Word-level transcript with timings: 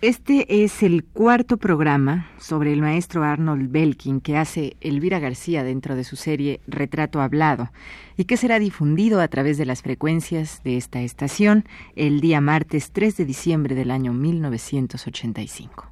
Este 0.00 0.62
es 0.62 0.84
el 0.84 1.04
cuarto 1.04 1.56
programa 1.56 2.28
sobre 2.38 2.72
el 2.72 2.80
maestro 2.82 3.24
Arnold 3.24 3.72
Belkin 3.72 4.20
que 4.20 4.36
hace 4.36 4.76
Elvira 4.80 5.18
García 5.18 5.64
dentro 5.64 5.96
de 5.96 6.04
su 6.04 6.14
serie 6.14 6.60
Retrato 6.68 7.20
Hablado 7.20 7.72
y 8.16 8.26
que 8.26 8.36
será 8.36 8.60
difundido 8.60 9.20
a 9.20 9.26
través 9.26 9.58
de 9.58 9.66
las 9.66 9.82
frecuencias 9.82 10.62
de 10.62 10.76
esta 10.76 11.00
estación 11.00 11.64
el 11.96 12.20
día 12.20 12.40
martes 12.40 12.92
3 12.92 13.16
de 13.16 13.24
diciembre 13.24 13.74
del 13.74 13.90
año 13.90 14.12
1985. 14.12 15.90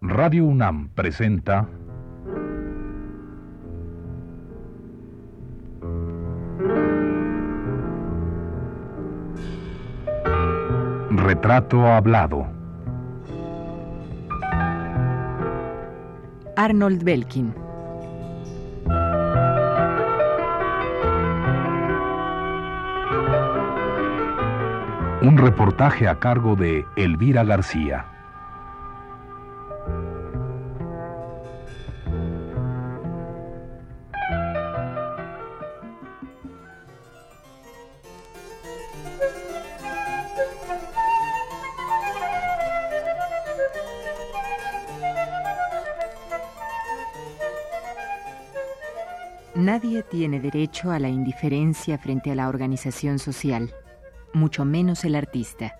Radio 0.00 0.46
UNAM 0.46 0.88
presenta 0.88 1.68
Retrato 11.22 11.86
hablado. 11.86 12.48
Arnold 16.56 17.04
Belkin. 17.04 17.54
Un 25.22 25.38
reportaje 25.38 26.08
a 26.08 26.18
cargo 26.18 26.56
de 26.56 26.84
Elvira 26.96 27.44
García. 27.44 28.11
Nadie 49.72 50.02
tiene 50.02 50.38
derecho 50.38 50.90
a 50.90 50.98
la 50.98 51.08
indiferencia 51.08 51.96
frente 51.96 52.30
a 52.30 52.34
la 52.34 52.50
organización 52.50 53.18
social, 53.18 53.72
mucho 54.34 54.66
menos 54.66 55.02
el 55.06 55.14
artista. 55.14 55.76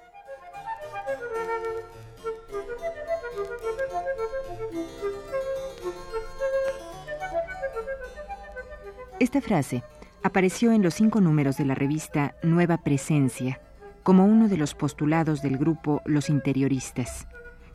Esta 9.21 9.43
frase 9.43 9.83
apareció 10.23 10.73
en 10.73 10.83
los 10.83 10.95
cinco 10.95 11.21
números 11.21 11.59
de 11.59 11.67
la 11.67 11.75
revista 11.75 12.35
Nueva 12.43 12.79
Presencia 12.79 13.61
como 14.03 14.25
uno 14.25 14.49
de 14.49 14.57
los 14.57 14.75
postulados 14.75 15.43
del 15.43 15.59
grupo 15.59 16.01
Los 16.07 16.31
Interioristas, 16.31 17.29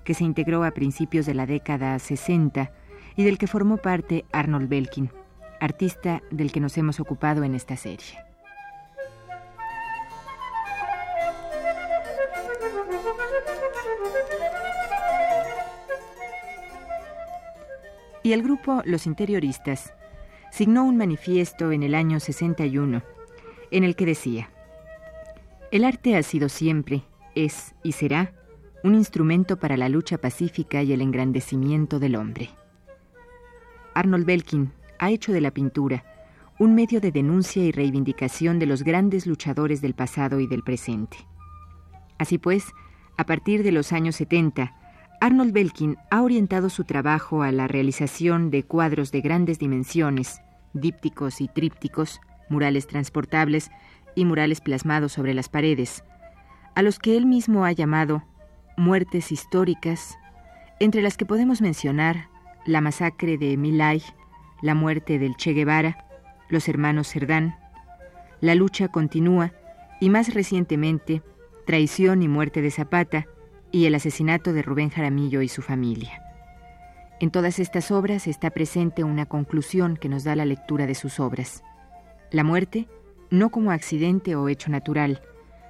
que 0.03 0.15
se 0.15 0.23
integró 0.23 0.63
a 0.63 0.71
principios 0.71 1.27
de 1.27 1.35
la 1.35 1.45
década 1.45 1.99
60 1.99 2.71
y 3.15 3.23
del 3.23 3.37
que 3.37 3.45
formó 3.45 3.77
parte 3.77 4.25
Arnold 4.31 4.67
Belkin 4.67 5.11
artista 5.59 6.21
del 6.31 6.51
que 6.51 6.59
nos 6.59 6.77
hemos 6.77 6.99
ocupado 6.99 7.43
en 7.43 7.55
esta 7.55 7.75
serie. 7.75 8.17
Y 18.23 18.33
el 18.33 18.43
grupo 18.43 18.81
Los 18.83 19.05
Interioristas 19.05 19.93
signó 20.51 20.83
un 20.83 20.97
manifiesto 20.97 21.71
en 21.71 21.83
el 21.83 21.95
año 21.95 22.19
61 22.19 23.01
en 23.71 23.83
el 23.83 23.95
que 23.95 24.05
decía, 24.05 24.49
El 25.71 25.85
arte 25.85 26.17
ha 26.17 26.23
sido 26.23 26.49
siempre, 26.49 27.03
es 27.35 27.73
y 27.83 27.93
será 27.93 28.33
un 28.83 28.95
instrumento 28.95 29.57
para 29.57 29.77
la 29.77 29.89
lucha 29.89 30.17
pacífica 30.17 30.83
y 30.83 30.93
el 30.93 31.01
engrandecimiento 31.01 31.99
del 31.99 32.15
hombre. 32.15 32.49
Arnold 33.93 34.25
Belkin 34.25 34.71
ha 34.99 35.09
hecho 35.09 35.33
de 35.33 35.41
la 35.41 35.51
pintura 35.51 36.03
un 36.59 36.73
medio 36.73 36.99
de 36.99 37.11
denuncia 37.11 37.63
y 37.63 37.71
reivindicación 37.71 38.57
de 38.57 38.65
los 38.65 38.83
grandes 38.83 39.27
luchadores 39.27 39.81
del 39.81 39.93
pasado 39.93 40.39
y 40.39 40.47
del 40.47 40.63
presente. 40.63 41.17
Así 42.17 42.39
pues, 42.39 42.73
a 43.15 43.25
partir 43.25 43.63
de 43.63 43.71
los 43.71 43.93
años 43.93 44.15
70, 44.15 44.73
Arnold 45.21 45.53
Belkin 45.53 45.97
ha 46.09 46.21
orientado 46.21 46.69
su 46.69 46.83
trabajo 46.83 47.43
a 47.43 47.51
la 47.51 47.67
realización 47.67 48.49
de 48.49 48.63
cuadros 48.63 49.11
de 49.11 49.21
grandes 49.21 49.59
dimensiones, 49.59 50.41
dípticos 50.73 51.41
y 51.41 51.47
trípticos, 51.47 52.21
murales 52.49 52.87
transportables 52.87 53.69
y 54.15 54.25
murales 54.25 54.61
plasmados 54.61 55.11
sobre 55.11 55.33
las 55.33 55.49
paredes, 55.49 56.03
a 56.75 56.81
los 56.81 56.97
que 56.99 57.17
él 57.17 57.25
mismo 57.25 57.65
ha 57.65 57.71
llamado 57.71 58.23
muertes 58.77 59.31
históricas, 59.31 60.17
entre 60.79 61.01
las 61.01 61.17
que 61.17 61.25
podemos 61.25 61.61
mencionar 61.61 62.29
la 62.65 62.81
masacre 62.81 63.37
de 63.37 63.57
Milay 63.57 64.03
la 64.61 64.75
muerte 64.75 65.19
del 65.19 65.35
Che 65.35 65.53
Guevara, 65.53 66.05
los 66.49 66.67
hermanos 66.67 67.09
Cerdán, 67.09 67.57
la 68.41 68.55
lucha 68.55 68.87
continúa 68.87 69.51
y 69.99 70.09
más 70.09 70.33
recientemente 70.33 71.21
traición 71.65 72.21
y 72.23 72.27
muerte 72.27 72.61
de 72.61 72.71
Zapata 72.71 73.25
y 73.71 73.85
el 73.85 73.95
asesinato 73.95 74.53
de 74.53 74.61
Rubén 74.61 74.89
Jaramillo 74.89 75.41
y 75.41 75.47
su 75.47 75.61
familia. 75.61 76.21
En 77.19 77.31
todas 77.31 77.59
estas 77.59 77.91
obras 77.91 78.27
está 78.27 78.51
presente 78.51 79.03
una 79.03 79.25
conclusión 79.25 79.97
que 79.97 80.07
nos 80.07 80.23
da 80.23 80.35
la 80.35 80.45
lectura 80.45 80.85
de 80.85 80.95
sus 80.95 81.19
obras. 81.19 81.63
La 82.31 82.43
muerte 82.43 82.87
no 83.29 83.49
como 83.49 83.71
accidente 83.71 84.35
o 84.35 84.49
hecho 84.49 84.69
natural, 84.69 85.21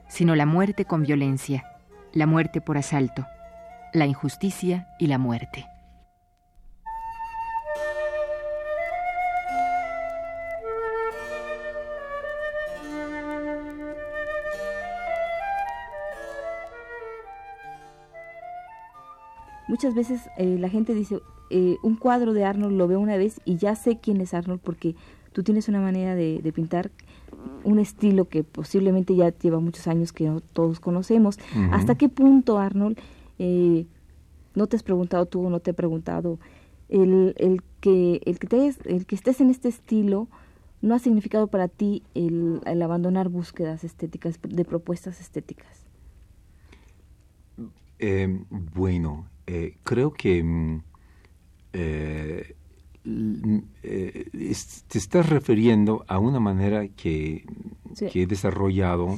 sino 0.09 0.35
la 0.35 0.45
muerte 0.45 0.85
con 0.85 1.03
violencia, 1.03 1.65
la 2.13 2.27
muerte 2.27 2.61
por 2.61 2.77
asalto, 2.77 3.25
la 3.93 4.05
injusticia 4.05 4.87
y 4.99 5.07
la 5.07 5.17
muerte. 5.17 5.65
Muchas 19.77 19.93
veces 19.93 20.27
eh, 20.37 20.57
la 20.59 20.69
gente 20.69 20.95
dice, 20.95 21.19
eh, 21.51 21.77
un 21.83 21.97
cuadro 21.97 22.33
de 22.33 22.43
Arnold 22.43 22.75
lo 22.75 22.87
veo 22.87 22.99
una 22.99 23.15
vez 23.15 23.39
y 23.45 23.57
ya 23.57 23.75
sé 23.75 23.99
quién 24.01 24.21
es 24.21 24.33
Arnold 24.33 24.59
porque 24.59 24.95
tú 25.33 25.43
tienes 25.43 25.69
una 25.69 25.79
manera 25.79 26.15
de, 26.15 26.51
pintar, 26.51 26.89
un 27.63 27.77
estilo 27.77 28.25
que 28.25 28.43
posiblemente 28.43 29.15
ya 29.15 29.29
lleva 29.37 29.59
muchos 29.59 29.85
años 29.85 30.13
que 30.13 30.25
no 30.25 30.41
todos 30.41 30.79
conocemos. 30.79 31.37
¿Hasta 31.71 31.93
qué 31.93 32.09
punto, 32.09 32.57
Arnold, 32.57 32.97
eh, 33.37 33.85
no 34.55 34.65
te 34.65 34.77
has 34.77 34.81
preguntado 34.81 35.27
tú 35.27 35.45
o 35.45 35.49
no 35.51 35.59
te 35.59 35.69
he 35.69 35.73
preguntado, 35.75 36.39
el, 36.89 37.35
el, 37.37 37.61
que, 37.79 38.19
el, 38.25 38.39
que 38.39 38.47
te 38.47 38.73
el 38.85 39.05
que 39.05 39.13
estés 39.13 39.41
en 39.41 39.51
este 39.51 39.67
estilo 39.67 40.27
no 40.81 40.95
ha 40.95 40.99
significado 40.99 41.45
para 41.45 41.67
ti 41.67 42.01
el, 42.15 42.61
el 42.65 42.81
abandonar 42.81 43.29
búsquedas 43.29 43.83
estéticas, 43.83 44.39
de 44.41 44.65
propuestas 44.65 45.21
estéticas? 45.21 45.83
bueno, 48.75 49.25
eh, 49.49 49.77
creo 49.83 50.11
que 50.11 50.43
mm, 50.43 50.81
eh, 51.71 52.53
eh, 53.05 54.51
te 54.87 54.97
estás 54.97 55.29
refiriendo 55.29 56.03
a 56.09 56.19
una 56.19 56.41
manera 56.41 56.89
que, 56.89 57.45
he 58.13 58.27
desarrollado 58.27 59.17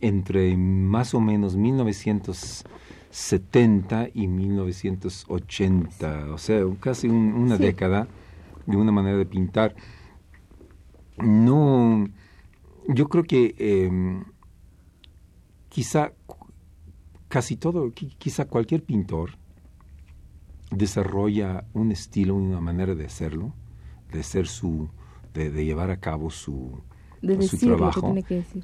entre 0.00 0.56
más 0.56 1.14
o 1.14 1.20
menos 1.20 1.56
1970 1.56 4.10
y 4.14 4.28
1980, 4.28 6.32
o 6.32 6.38
sea, 6.38 6.60
casi 6.78 7.08
una 7.08 7.58
década 7.58 8.06
de 8.66 8.76
una 8.76 8.92
manera 8.92 9.18
de 9.18 9.26
pintar. 9.26 9.74
No, 11.18 12.08
yo 12.86 13.08
creo 13.08 13.24
que 13.24 13.56
em, 13.58 14.22
quizá 15.68 16.12
casi 17.28 17.56
todo, 17.56 17.90
quizá 17.92 18.44
cualquier 18.44 18.84
pintor 18.84 19.39
desarrolla 20.70 21.64
un 21.74 21.92
estilo, 21.92 22.34
una 22.34 22.60
manera 22.60 22.94
de 22.94 23.04
hacerlo, 23.04 23.52
de 24.12 24.22
ser 24.22 24.46
su, 24.46 24.88
de, 25.34 25.50
llevar 25.64 25.90
a 25.90 25.98
cabo 25.98 26.30
su, 26.30 26.80
su 27.40 27.58
trabajo. 27.58 28.14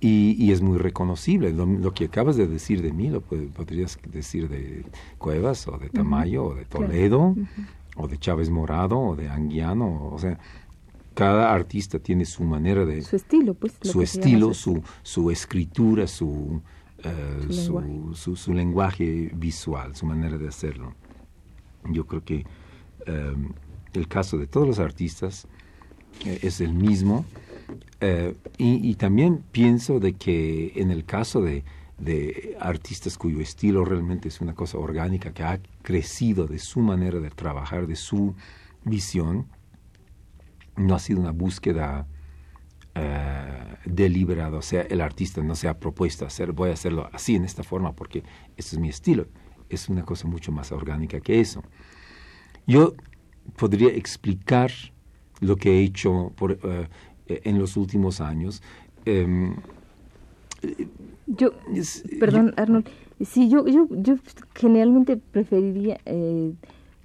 y, 0.00 0.50
es 0.50 0.62
muy 0.62 0.79
reconocible. 0.79 1.53
Lo, 1.53 1.93
que 1.93 2.06
acabas 2.06 2.37
de 2.37 2.47
decir 2.47 2.82
de 2.82 2.93
mí 2.93 3.11
lo 3.11 3.20
podrías 3.20 3.99
decir 4.11 4.49
de 4.49 4.85
Cuevas 5.19 5.67
o 5.69 5.79
de 5.79 5.88
Tamayo 5.88 6.44
o 6.44 6.55
de 6.55 6.64
Toledo 6.64 7.35
o 7.97 8.09
de 8.09 8.19
Chávez 8.19 8.50
Morado 8.50 8.99
o 8.99 9.17
de 9.17 9.29
Anguiano, 9.29 10.11
o 10.12 10.19
sea, 10.19 10.38
cada 11.14 11.55
artista 11.55 11.99
tiene 11.99 12.26
su 12.26 12.44
manera 12.44 12.85
de 12.85 13.00
su 13.00 13.17
estilo, 13.17 13.55
pues 13.55 13.73
su 13.81 14.02
estilo, 14.02 14.52
su, 14.52 14.82
su 15.02 15.31
escritura, 15.31 16.06
su, 16.06 16.61
eh, 16.99 17.47
su, 18.14 18.37
su 18.37 18.52
lenguaje 18.52 19.31
visual, 19.35 19.97
su 19.97 20.05
manera 20.05 20.37
de 20.37 20.47
hacerlo. 20.47 20.94
Yo 21.93 22.06
creo 22.06 22.25
que 22.25 22.44
em, 23.06 23.53
el 23.93 24.09
caso 24.09 24.38
de 24.38 24.47
todos 24.47 24.67
los 24.67 24.79
artistas 24.79 25.47
eh, 26.25 26.41
es 26.43 26.61
el 26.61 26.75
mismo. 26.75 27.25
Eh, 28.00 28.35
y, 28.59 28.94
también 28.94 29.43
pienso 29.50 29.99
de 29.99 30.12
que 30.12 30.73
en 30.77 30.91
el 30.91 31.05
caso 31.05 31.43
de 31.43 31.65
artistas 32.61 33.19
cuyo 33.19 33.41
estilo 33.41 33.85
realmente 33.85 34.29
es 34.29 34.41
una 34.41 34.55
cosa 34.55 34.79
orgánica 34.79 35.33
que 35.33 35.43
ha 35.43 35.59
crecido 35.83 36.47
de 36.47 36.59
su 36.59 36.81
manera 36.81 37.19
de 37.19 37.31
trabajar, 37.31 37.87
de 37.87 37.97
su 37.97 38.35
visión. 38.85 39.47
No 40.77 40.94
ha 40.94 40.99
sido 40.99 41.21
una 41.21 41.33
búsqueda 41.33 42.06
eh, 42.99 43.77
deliberada, 43.85 44.56
o 44.56 44.62
sea, 44.62 44.81
el 44.81 45.03
artista 45.03 45.43
no 45.43 45.55
se 45.55 45.69
ha 45.69 45.79
propuesto 45.79 46.25
hacer, 46.25 46.53
voy 46.53 46.71
a 46.71 46.73
hacerlo 46.73 47.11
así, 47.12 47.35
en 47.35 47.44
esta 47.44 47.62
forma, 47.62 47.93
porque 47.93 48.23
este 48.56 48.77
es 48.77 48.79
mi 48.79 48.88
estilo. 48.88 49.27
Es 49.69 49.89
una 49.89 50.05
cosa 50.05 50.29
mucho 50.29 50.53
más 50.53 50.73
orgánica 50.73 51.21
que 51.21 51.41
eso. 51.41 51.63
Yo 52.67 52.95
podría 53.57 53.89
explicar 53.89 54.71
lo 55.41 55.57
que 55.57 55.79
he 55.79 55.83
hecho 55.83 56.33
por, 56.37 56.59
eh, 56.63 56.89
en 57.27 57.59
los 57.59 57.77
últimos 57.77 58.21
años. 58.21 58.63
Em, 59.05 59.55
yo, 61.27 61.51
perdón, 62.21 62.55
Arnold, 62.57 62.89
sí, 63.25 63.49
yo, 63.49 63.67
yo, 63.67 63.87
yo 63.91 64.17
generalmente 64.55 65.17
preferiría, 65.17 65.99
eh, 66.07 66.53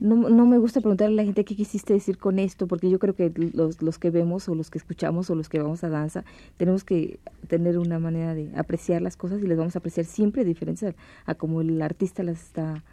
no, 0.01 0.15
no 0.29 0.47
me 0.47 0.57
gusta 0.57 0.81
preguntarle 0.81 1.13
a 1.13 1.17
la 1.17 1.23
gente 1.25 1.45
qué 1.45 1.55
quisiste 1.55 1.93
decir 1.93 2.17
con 2.17 2.39
esto, 2.39 2.65
porque 2.67 2.89
yo 2.89 2.97
creo 2.97 3.13
que 3.13 3.31
los, 3.53 3.83
los 3.83 3.99
que 3.99 4.09
vemos 4.09 4.49
o 4.49 4.55
los 4.55 4.71
que 4.71 4.79
escuchamos 4.79 5.29
o 5.29 5.35
los 5.35 5.47
que 5.47 5.61
vamos 5.61 5.83
a 5.83 5.89
danza, 5.89 6.25
tenemos 6.57 6.83
que 6.83 7.19
tener 7.47 7.77
una 7.77 7.99
manera 7.99 8.33
de 8.33 8.49
apreciar 8.57 9.03
las 9.03 9.15
cosas 9.15 9.43
y 9.43 9.47
las 9.47 9.59
vamos 9.59 9.75
a 9.75 9.79
apreciar 9.79 10.07
siempre 10.07 10.43
diferentes 10.43 10.95
a, 11.27 11.35
como 11.35 11.61
el 11.61 11.79
artista 11.83 12.23
las 12.23 12.41
está 12.41 12.83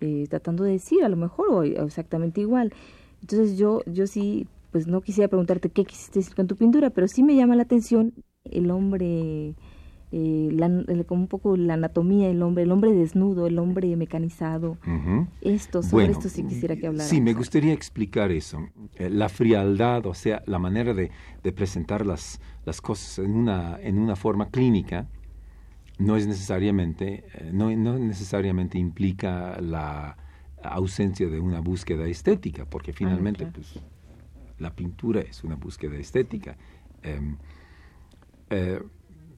eh, 0.00 0.26
tratando 0.28 0.64
de 0.64 0.72
decir, 0.72 1.04
a 1.04 1.08
lo 1.08 1.16
mejor, 1.16 1.50
o, 1.50 1.62
exactamente 1.62 2.40
igual. 2.40 2.72
Entonces 3.20 3.56
yo, 3.56 3.84
yo 3.86 4.08
sí, 4.08 4.48
pues 4.72 4.88
no 4.88 5.02
quisiera 5.02 5.28
preguntarte 5.28 5.70
qué 5.70 5.84
quisiste 5.84 6.18
decir 6.18 6.34
con 6.34 6.48
tu 6.48 6.56
pintura, 6.56 6.90
pero 6.90 7.06
sí 7.06 7.22
me 7.22 7.36
llama 7.36 7.54
la 7.54 7.62
atención 7.62 8.12
el 8.42 8.72
hombre 8.72 9.54
eh, 10.12 10.48
la, 10.52 10.68
como 11.04 11.22
un 11.22 11.28
poco 11.28 11.56
la 11.56 11.74
anatomía 11.74 12.26
del 12.26 12.42
hombre, 12.42 12.64
el 12.64 12.72
hombre 12.72 12.92
desnudo, 12.92 13.46
el 13.46 13.58
hombre 13.60 13.94
mecanizado. 13.96 14.76
Esto, 15.40 15.84
sobre 15.84 16.06
esto 16.06 16.28
sí 16.28 16.42
quisiera 16.42 16.74
que 16.74 16.88
hablara. 16.88 17.08
Sí, 17.08 17.20
me 17.20 17.32
gustaría 17.32 17.72
explicar 17.72 18.32
eso. 18.32 18.68
Eh, 18.96 19.08
la 19.08 19.28
frialdad, 19.28 20.06
o 20.06 20.14
sea, 20.14 20.42
la 20.46 20.58
manera 20.58 20.94
de, 20.94 21.10
presentar 21.52 22.04
las, 22.04 22.40
las 22.64 22.80
cosas 22.80 23.20
en 23.20 23.36
una, 23.36 23.78
en 23.80 23.98
una 23.98 24.16
forma 24.16 24.48
clínica, 24.50 25.06
no 25.98 26.16
es 26.16 26.26
necesariamente, 26.26 27.24
eh, 27.34 27.50
no, 27.52 27.70
no 27.76 27.96
necesariamente 27.98 28.78
implica 28.78 29.60
la 29.60 30.16
ausencia 30.62 31.28
de 31.28 31.38
una 31.38 31.60
búsqueda 31.60 32.06
estética, 32.06 32.64
porque 32.64 32.92
finalmente 32.92 33.46
pues, 33.46 33.78
la 34.58 34.74
pintura 34.74 35.20
es 35.20 35.44
una 35.44 35.54
búsqueda 35.54 35.96
estética. 35.96 36.56
Em, 37.02 37.36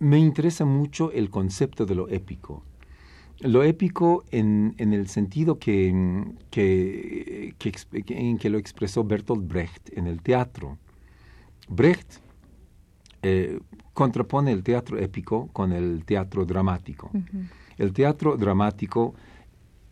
me 0.03 0.19
interesa 0.19 0.65
mucho 0.65 1.13
el 1.13 1.31
concepto 1.31 1.87
de 1.87 1.95
lo 1.95 2.09
épico. 2.09 2.65
Lo 3.39 3.63
épico 3.63 4.25
en, 4.33 4.75
el 4.77 5.07
sentido 5.07 5.61
que, 5.61 6.25
que, 6.51 7.55
en 8.09 8.39
que 8.39 8.51
lo 8.51 8.59
expresó 8.59 9.05
Bertolt 9.05 9.47
Brecht 9.47 9.97
en 9.97 10.09
el 10.09 10.21
teatro. 10.21 10.77
Brecht 11.69 12.19
eh, 13.23 13.61
contrapone 13.93 14.51
el 14.51 14.65
teatro 14.65 14.99
épico 14.99 15.47
con 15.53 15.71
el 15.73 16.05
teatro 16.05 16.45
dramático. 16.45 17.13
El 17.79 17.93
teatro 17.93 18.37
dramático 18.37 19.15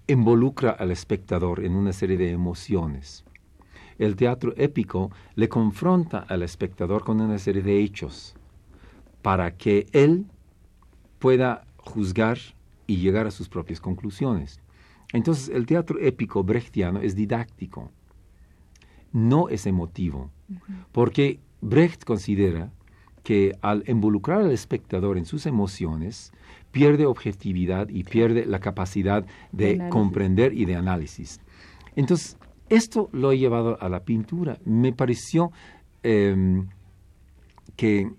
involucra 0.08 0.72
al 0.72 0.90
espectador 0.90 1.64
en 1.64 1.76
una 1.76 1.92
serie 1.92 2.16
de 2.16 2.32
emociones. 2.32 3.24
El 3.96 4.16
teatro 4.16 4.54
épico 4.56 5.12
le 5.36 5.48
confronta 5.48 6.18
al 6.28 6.42
espectador 6.42 7.04
con 7.04 7.20
una 7.20 7.38
serie 7.38 7.62
de 7.62 7.80
hechos 7.80 8.34
para 9.22 9.56
que 9.56 9.86
él 9.92 10.26
pueda 11.18 11.66
juzgar 11.76 12.38
y 12.86 12.96
llegar 12.96 13.26
a 13.26 13.30
sus 13.30 13.48
propias 13.48 13.80
conclusiones. 13.80 14.60
Entonces, 15.12 15.48
el 15.48 15.66
teatro 15.66 15.98
épico 16.00 16.42
brechtiano 16.42 17.00
es 17.00 17.14
didáctico, 17.14 17.90
no 19.12 19.48
es 19.48 19.66
emotivo, 19.66 20.30
porque 20.92 21.40
Brecht 21.60 22.04
considera 22.04 22.72
que 23.22 23.56
al 23.60 23.84
involucrar 23.86 24.40
al 24.40 24.50
espectador 24.50 25.18
en 25.18 25.26
sus 25.26 25.46
emociones, 25.46 26.32
pierde 26.70 27.06
objetividad 27.06 27.88
y 27.88 28.04
pierde 28.04 28.46
la 28.46 28.60
capacidad 28.60 29.26
de, 29.52 29.88
comprender 29.90 30.52
y 30.54 30.64
de 30.64 30.76
análisis. 30.76 31.40
Entonces, 31.96 32.38
esto 32.68 33.08
lo 33.12 33.32
he 33.32 33.38
llevado 33.38 33.76
a 33.80 33.88
la 33.88 34.04
pintura. 34.04 34.58
Me 34.64 34.92
pareció 34.92 35.50
em, 36.02 36.68
que 37.76 38.10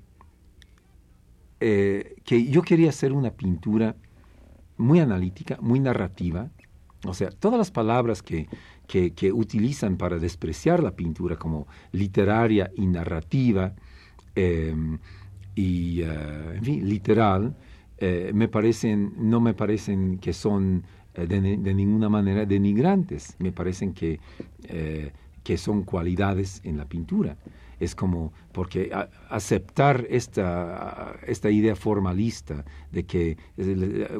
eh, 1.63 2.15
que 2.25 2.45
yo 2.45 2.63
quería 2.63 2.89
hacer 2.89 3.13
una 3.13 3.29
pintura 3.29 3.95
muy 4.77 4.99
analítica, 4.99 5.59
muy 5.61 5.79
narrativa. 5.79 6.49
O 7.05 7.13
sea, 7.13 7.29
todas 7.29 7.59
las 7.59 7.69
palabras 7.69 8.23
que, 8.23 8.47
que, 8.87 9.31
utilizan 9.31 9.97
para 9.97 10.17
despreciar 10.17 10.81
la 10.81 10.95
pintura 10.95 11.35
como 11.35 11.67
literaria 11.91 12.71
y 12.75 12.87
narrativa 12.87 13.73
em, 14.33 14.97
y, 15.53 16.01
fin, 16.63 16.89
literal, 16.89 17.55
eh, 17.99 18.31
me 18.33 18.47
parecen, 18.47 19.13
no 19.17 19.39
me 19.39 19.53
parecen 19.53 20.17
que 20.17 20.33
son 20.33 20.83
de, 21.13 21.27
de, 21.27 21.73
ninguna 21.75 22.09
manera 22.09 22.45
denigrantes, 22.45 23.35
me 23.37 23.51
parecen 23.51 23.93
que, 23.93 24.19
que 25.43 25.57
son 25.57 25.83
cualidades 25.83 26.61
en 26.63 26.77
la 26.77 26.85
pintura 26.85 27.37
es 27.81 27.95
como, 27.95 28.31
porque 28.51 28.91
aceptar 29.27 30.05
esta, 30.07 31.19
esta 31.25 31.49
idea 31.49 31.75
formalista 31.75 32.63
de 32.91 33.07
que 33.07 33.37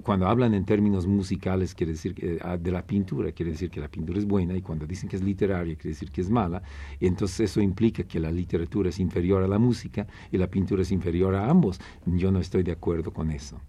cuando 0.04 0.28
hablan 0.28 0.56
en 0.56 0.66
términos 0.66 1.06
musicales 1.06 1.76
quiere 1.76 1.92
decir 1.92 2.40
ah, 2.44 2.58
de 2.58 2.72
la 2.72 2.88
pintura, 2.88 3.32
quiere 3.34 3.52
decir 3.52 3.70
que 3.70 3.80
la 3.80 3.88
pintura 3.88 4.18
es 4.18 4.26
buena 4.26 4.58
y 4.58 4.64
cuando 4.64 4.88
dicen 4.88 5.08
que 5.08 5.16
es 5.16 5.22
literaria 5.22 5.76
quiere 5.76 5.90
decir 5.90 6.10
que 6.10 6.22
es 6.22 6.30
mala, 6.32 6.64
y 7.00 7.06
entonces 7.06 7.52
eso 7.52 7.62
implica 7.62 8.02
que 8.04 8.20
la 8.20 8.32
literatura 8.32 8.90
es 8.90 9.00
inferior 9.00 9.44
a 9.44 9.48
la 9.48 9.60
música 9.60 10.08
y 10.32 10.40
la 10.40 10.48
pintura 10.48 10.82
es 10.82 10.92
inferior 10.92 11.36
a 11.36 11.48
ambos. 11.48 11.80
Yo 12.08 12.32
no 12.32 12.40
estoy 12.40 12.64
de 12.64 12.72
acuerdo 12.72 13.14
con 13.14 13.30
eso. 13.30 13.62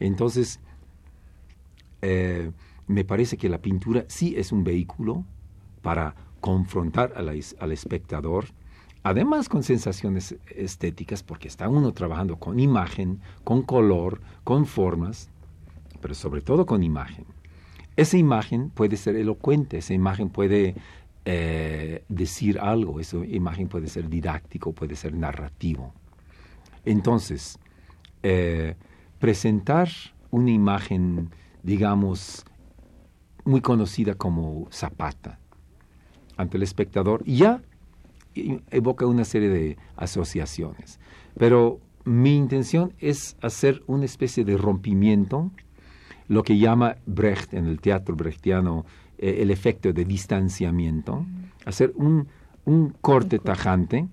Entonces, 0.00 0.58
eh, 2.00 2.50
me 2.86 3.04
parece 3.04 3.36
que 3.36 3.50
la 3.50 3.60
pintura 3.60 4.06
sí 4.08 4.34
es 4.38 4.52
un 4.52 4.64
vehículo 4.64 5.26
para 5.82 6.14
confrontar 6.40 7.12
al 7.14 7.72
espectador 7.72 8.46
además 9.02 9.48
con 9.48 9.62
sensaciones 9.62 10.36
estéticas, 10.46 11.22
porque 11.22 11.48
está 11.48 11.68
uno 11.68 11.92
trabajando 11.92 12.36
con 12.36 12.60
imagen, 12.60 13.20
con 13.44 13.62
color, 13.62 14.20
con 14.44 14.66
formas, 14.66 15.30
pero 16.00 16.14
sobre 16.14 16.40
todo 16.40 16.66
con 16.66 16.82
imagen. 16.82 17.24
Esa 17.96 18.16
imagen 18.16 18.70
puede 18.70 18.96
ser 18.96 19.16
elocuente, 19.16 19.78
esa 19.78 19.94
imagen 19.94 20.30
puede 20.30 20.74
eh, 21.24 22.04
decir 22.08 22.58
algo, 22.58 23.00
esa 23.00 23.18
imagen 23.26 23.68
puede 23.68 23.88
ser 23.88 24.08
didáctico, 24.08 24.72
puede 24.72 24.96
ser 24.96 25.14
narrativo. 25.14 25.92
Entonces, 26.84 27.58
eh, 28.22 28.76
presentar 29.18 29.88
una 30.30 30.50
imagen, 30.50 31.30
digamos, 31.62 32.44
muy 33.44 33.60
conocida 33.60 34.14
como 34.14 34.68
Zapata 34.72 35.38
ante 36.36 36.56
el 36.56 36.62
espectador, 36.62 37.22
ya 37.24 37.62
evoca 38.70 39.06
una 39.06 39.24
serie 39.24 39.48
de 39.48 39.76
asociaciones. 39.96 40.98
Pero 41.38 41.80
mi 42.04 42.36
intención 42.36 42.92
es 42.98 43.36
hacer 43.40 43.82
una 43.86 44.04
especie 44.04 44.44
de 44.44 44.56
rompimiento, 44.56 45.50
lo 46.28 46.42
que 46.42 46.58
llama 46.58 46.96
Brecht 47.06 47.54
en 47.54 47.66
el 47.66 47.80
teatro 47.80 48.16
brechtiano 48.16 48.84
eh, 49.18 49.38
el 49.40 49.50
efecto 49.50 49.92
de 49.92 50.04
distanciamiento, 50.04 51.24
hacer 51.64 51.92
un, 51.96 52.28
corte 53.00 53.40
tajante 53.40 54.06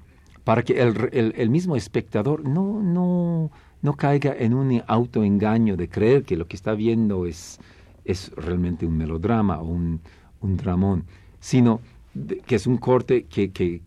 para 0.44 0.64
que 0.64 0.82
el, 0.82 1.50
mismo 1.52 1.76
espectador 1.76 2.44
no, 2.44 2.82
no, 2.82 3.52
no 3.84 3.94
caiga 3.94 4.36
en 4.36 4.56
un 4.56 4.82
autoengaño 4.88 5.78
de 5.78 5.88
creer 5.88 6.24
que 6.24 6.36
lo 6.36 6.48
que 6.48 6.56
está 6.56 6.74
viendo 6.74 7.28
es, 7.28 7.60
es 8.06 8.32
realmente 8.36 8.88
un 8.88 8.98
melodrama 8.98 9.62
o 9.62 9.66
un, 9.66 10.02
un 10.42 10.58
dramón, 10.58 11.06
sino 11.40 11.82
que 12.46 12.56
es 12.56 12.66
un 12.66 12.78
corte 12.78 13.26
que, 13.26 13.52
que, 13.52 13.82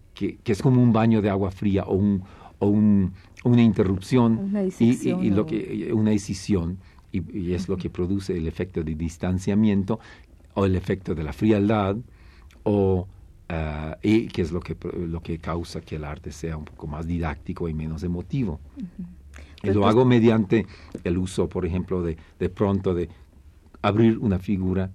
que, 0.44 0.52
es 0.52 0.62
como 0.62 0.82
un 0.82 0.92
baño 0.92 1.20
de 1.22 1.30
agua 1.30 1.50
fría 1.50 1.84
o, 1.84 1.94
un, 1.94 2.22
o 2.58 2.66
un, 2.68 3.12
una 3.44 3.62
interrupción 3.62 4.38
una 4.38 4.62
y, 4.62 5.30
lo 5.30 5.46
que, 5.46 5.90
una 5.92 6.10
decisión 6.10 6.78
y, 7.10 7.52
es 7.52 7.68
lo 7.68 7.76
que 7.76 7.90
produce 7.90 8.36
el 8.36 8.46
efecto 8.46 8.82
de 8.82 8.94
distanciamiento 8.94 9.98
o 10.54 10.64
el 10.66 10.76
efecto 10.76 11.14
de 11.14 11.24
la 11.24 11.32
frialdad 11.32 11.96
o 12.62 13.08
uh, 13.50 13.94
y 14.02 14.28
que 14.28 14.42
es 14.42 14.52
lo 14.52 14.60
que 14.60 14.76
lo 14.94 15.20
que 15.20 15.38
causa 15.38 15.80
que 15.80 15.96
el 15.96 16.04
arte 16.04 16.30
sea 16.30 16.56
un 16.56 16.64
poco 16.64 16.86
más 16.86 17.06
didáctico 17.06 17.68
y 17.68 17.74
menos 17.74 18.02
emotivo. 18.02 18.60
Y 19.62 19.70
lo 19.70 19.86
hago 19.86 20.04
mediante 20.04 20.66
el 21.04 21.18
uso 21.18 21.48
por 21.48 21.66
ejemplo 21.66 22.02
de 22.02 22.16
de 22.38 22.48
pronto 22.48 22.94
de 22.94 23.08
abrir 23.82 24.18
una 24.18 24.38
figura 24.38 24.90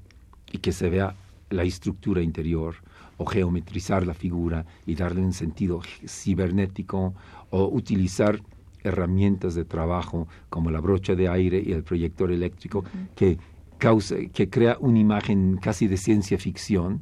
y 0.51 0.59
que 0.59 0.71
se 0.71 0.89
vea 0.89 1.15
la 1.49 1.63
estructura 1.63 2.21
interior 2.21 2.75
o 3.17 3.25
geometrizar 3.25 4.05
la 4.05 4.13
figura 4.13 4.65
y 4.85 4.95
darle 4.95 5.21
un 5.21 5.33
sentido 5.33 5.81
cibernético 6.05 7.13
o 7.49 7.67
utilizar 7.67 8.41
herramientas 8.83 9.55
de 9.55 9.65
trabajo 9.65 10.27
como 10.49 10.71
la 10.71 10.79
brocha 10.79 11.15
de 11.15 11.27
aire 11.27 11.61
y 11.65 11.71
el 11.71 11.83
proyector 11.83 12.31
eléctrico 12.31 12.83
que 13.15 13.37
causa, 13.77 14.15
que 14.33 14.49
crea 14.49 14.77
una 14.79 14.99
imagen 14.99 15.57
casi 15.57 15.87
de 15.87 15.97
ciencia 15.97 16.37
ficción, 16.37 17.01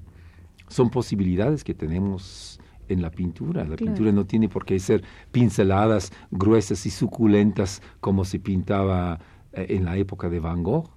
son 0.68 0.90
posibilidades 0.90 1.64
que 1.64 1.74
tenemos 1.74 2.60
en 2.88 3.02
la 3.02 3.12
pintura. 3.12 3.66
La 3.66 3.76
pintura 3.76 4.12
no 4.12 4.26
tiene 4.26 4.50
por 4.50 4.66
qué 4.66 4.80
ser 4.80 5.04
pinceladas 5.32 6.12
gruesas 6.32 6.86
y 6.86 6.90
suculentas 6.90 7.82
como 8.00 8.26
se 8.26 8.40
pintaba 8.40 9.20
eh, 9.54 9.68
en 9.70 9.86
la 9.86 9.98
época 9.98 10.30
de 10.30 10.40
Van 10.40 10.64
Gogh. 10.64 10.95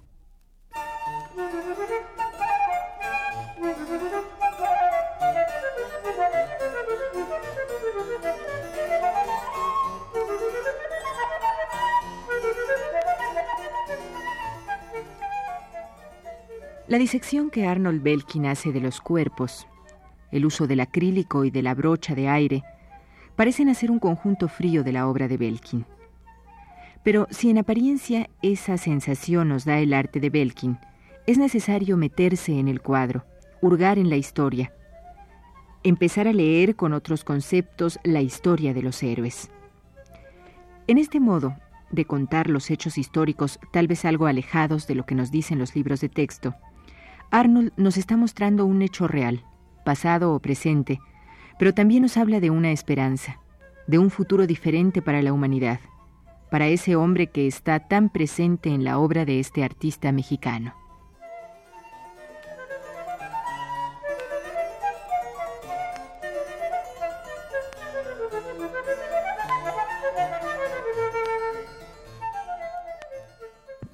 La 16.89 16.97
disección 16.97 17.51
que 17.51 17.67
Arnold 17.67 18.01
Belkin 18.01 18.47
hace 18.47 18.71
de 18.71 18.79
los 18.79 18.99
cuerpos, 18.99 19.67
el 20.31 20.43
uso 20.43 20.65
del 20.65 20.79
acrílico 20.79 21.45
y 21.45 21.51
de 21.51 21.61
la 21.61 21.75
brocha 21.75 22.15
de 22.15 22.27
aire, 22.27 22.63
parecen 23.35 23.69
hacer 23.69 23.91
un 23.91 23.99
conjunto 23.99 24.47
frío 24.47 24.83
de 24.83 24.91
la 24.91 25.07
obra 25.07 25.27
de 25.27 25.37
Belkin. 25.37 25.85
Pero 27.03 27.27
si 27.29 27.51
en 27.51 27.59
apariencia 27.59 28.31
esa 28.41 28.77
sensación 28.77 29.49
nos 29.49 29.65
da 29.65 29.77
el 29.77 29.93
arte 29.93 30.19
de 30.19 30.31
Belkin, 30.31 30.79
es 31.27 31.37
necesario 31.37 31.95
meterse 31.95 32.57
en 32.57 32.67
el 32.67 32.81
cuadro, 32.81 33.23
hurgar 33.61 33.99
en 33.99 34.09
la 34.09 34.17
historia, 34.17 34.73
empezar 35.83 36.27
a 36.27 36.33
leer 36.33 36.75
con 36.75 36.93
otros 36.93 37.23
conceptos 37.23 37.99
la 38.01 38.21
historia 38.21 38.73
de 38.73 38.81
los 38.81 39.03
héroes. 39.03 39.51
En 40.87 40.97
este 40.97 41.19
modo 41.19 41.55
de 41.91 42.05
contar 42.05 42.49
los 42.49 42.71
hechos 42.71 42.97
históricos 42.97 43.59
tal 43.71 43.85
vez 43.85 44.05
algo 44.05 44.25
alejados 44.25 44.87
de 44.87 44.95
lo 44.95 45.05
que 45.05 45.13
nos 45.13 45.29
dicen 45.29 45.59
los 45.59 45.75
libros 45.75 46.01
de 46.01 46.09
texto, 46.09 46.55
Arnold 47.31 47.73
nos 47.77 47.97
está 47.97 48.17
mostrando 48.17 48.65
un 48.65 48.81
hecho 48.81 49.07
real, 49.07 49.43
pasado 49.85 50.33
o 50.33 50.39
presente, 50.39 50.99
pero 51.59 51.73
también 51.73 52.01
nos 52.01 52.17
habla 52.17 52.39
de 52.39 52.49
una 52.49 52.71
esperanza, 52.71 53.39
de 53.85 53.99
un 53.99 54.09
futuro 54.09 54.47
diferente 54.47 55.01
para 55.03 55.21
la 55.21 55.31
humanidad, 55.31 55.79
para 56.49 56.67
ese 56.67 56.95
hombre 56.95 57.27
que 57.27 57.45
está 57.45 57.87
tan 57.87 58.09
presente 58.09 58.69
en 58.69 58.83
la 58.83 58.97
obra 58.97 59.25
de 59.25 59.39
este 59.39 59.63
artista 59.63 60.11
mexicano. 60.11 60.73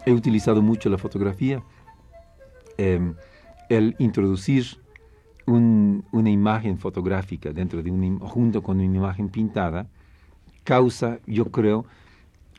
He 0.05 0.13
utilizado 0.13 0.61
mucho 0.61 0.87
la 0.89 0.99
fotografía 0.99 1.63
Em, 2.77 3.15
el 3.69 3.95
introducir 3.99 4.77
una 5.47 6.29
imagen 6.29 6.77
fotográfica 6.77 7.53
dentro 7.53 7.83
de 7.83 7.91
un, 7.91 8.19
junto 8.19 8.63
con 8.63 8.77
una 8.77 8.97
imagen 8.97 9.29
pintada 9.29 9.87
causa, 10.63 11.19
yo 11.27 11.45
creo, 11.51 11.85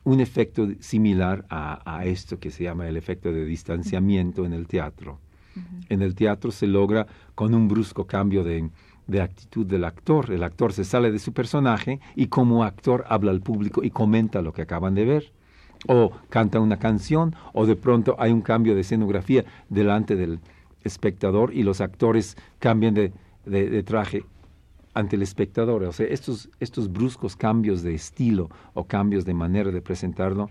un 0.04 0.20
efecto 0.20 0.68
similar 0.78 1.44
a, 1.50 2.04
esto 2.04 2.38
que 2.38 2.52
se 2.52 2.62
llama 2.62 2.86
el 2.88 2.96
efecto 2.96 3.32
de 3.32 3.44
distanciamiento 3.44 4.44
en 4.44 4.52
el 4.52 4.68
teatro. 4.68 5.18
En 5.88 6.02
el 6.02 6.14
teatro 6.14 6.52
se 6.52 6.66
logra 6.66 7.06
con 7.34 7.54
un 7.54 7.66
brusco 7.66 8.06
cambio 8.06 8.44
de, 8.44 8.70
de, 9.06 9.20
actitud 9.20 9.66
del 9.66 9.84
actor. 9.84 10.30
El 10.30 10.44
actor 10.44 10.72
se 10.72 10.84
sale 10.84 11.10
de 11.10 11.18
su 11.18 11.32
personaje 11.32 11.98
y 12.14 12.26
como 12.28 12.62
actor 12.62 13.04
habla 13.08 13.32
al 13.32 13.40
público 13.40 13.82
y 13.82 13.90
comenta 13.90 14.42
lo 14.42 14.52
que 14.52 14.62
acaban 14.62 14.94
de 14.94 15.04
ver 15.06 15.32
o 15.88 16.12
canta 16.28 16.60
una 16.60 16.78
canción, 16.78 17.34
o 17.52 17.66
de 17.66 17.76
pronto 17.76 18.16
hay 18.18 18.32
un 18.32 18.42
cambio 18.42 18.74
de 18.74 18.80
escenografía 18.82 19.44
delante 19.68 20.16
del 20.16 20.40
espectador 20.84 21.52
y 21.52 21.62
los 21.62 21.80
actores 21.80 22.36
cambian 22.58 22.94
de, 22.94 23.12
de, 23.44 23.82
traje 23.82 24.24
ante 24.94 25.16
el 25.16 25.22
espectador. 25.22 25.82
O 25.84 25.92
sea, 25.92 26.06
estos, 26.06 26.48
estos 26.60 26.90
bruscos 26.90 27.36
cambios 27.36 27.82
de 27.82 27.94
estilo 27.94 28.48
o 28.74 28.84
cambios 28.84 29.24
de 29.24 29.34
manera 29.34 29.70
de 29.70 29.82
presentarlo 29.82 30.48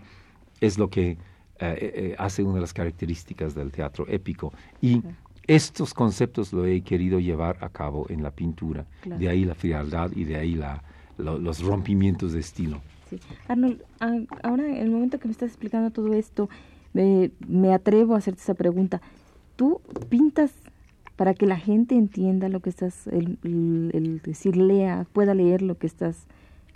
es 0.60 0.78
lo 0.78 0.88
que 0.88 1.10
eh, 1.10 1.18
eh, 1.58 2.16
hace 2.18 2.42
una 2.42 2.56
de 2.56 2.60
las 2.60 2.72
características 2.72 3.54
del 3.54 3.72
teatro 3.72 4.06
épico. 4.08 4.52
Y 4.80 5.02
estos 5.46 5.94
conceptos 5.94 6.52
lo 6.52 6.66
he 6.66 6.80
querido 6.82 7.18
llevar 7.18 7.56
a 7.60 7.68
cabo 7.68 8.06
en 8.08 8.22
la 8.22 8.30
pintura. 8.30 8.84
De 9.04 9.28
ahí 9.28 9.44
la 9.44 9.54
frialdad 9.54 10.10
y 10.14 10.24
de 10.24 10.36
ahí 10.36 10.54
la, 10.54 10.82
los 11.18 11.62
rompimientos 11.62 12.32
de 12.32 12.40
estilo. 12.40 12.80
Arnold, 13.48 13.82
ahora 14.42 14.66
en 14.66 14.76
el 14.76 14.90
momento 14.90 15.18
que 15.18 15.28
me 15.28 15.32
estás 15.32 15.50
explicando 15.50 15.90
todo 15.90 16.12
esto, 16.14 16.48
me, 16.92 17.72
atrevo 17.72 18.14
a 18.14 18.18
hacerte 18.18 18.40
esa 18.40 18.54
pregunta. 18.54 19.00
¿Tú 19.56 19.80
pintas 20.08 20.52
para 21.16 21.34
que 21.34 21.46
la 21.46 21.56
gente 21.56 21.94
entienda 21.94 22.48
lo 22.48 22.60
que 22.60 22.70
estás, 22.70 23.06
el, 23.06 24.20
decir, 24.24 24.56
lea, 24.56 25.06
pueda 25.12 25.34
leer 25.34 25.62
lo 25.62 25.78
que 25.78 25.86
estás 25.86 26.26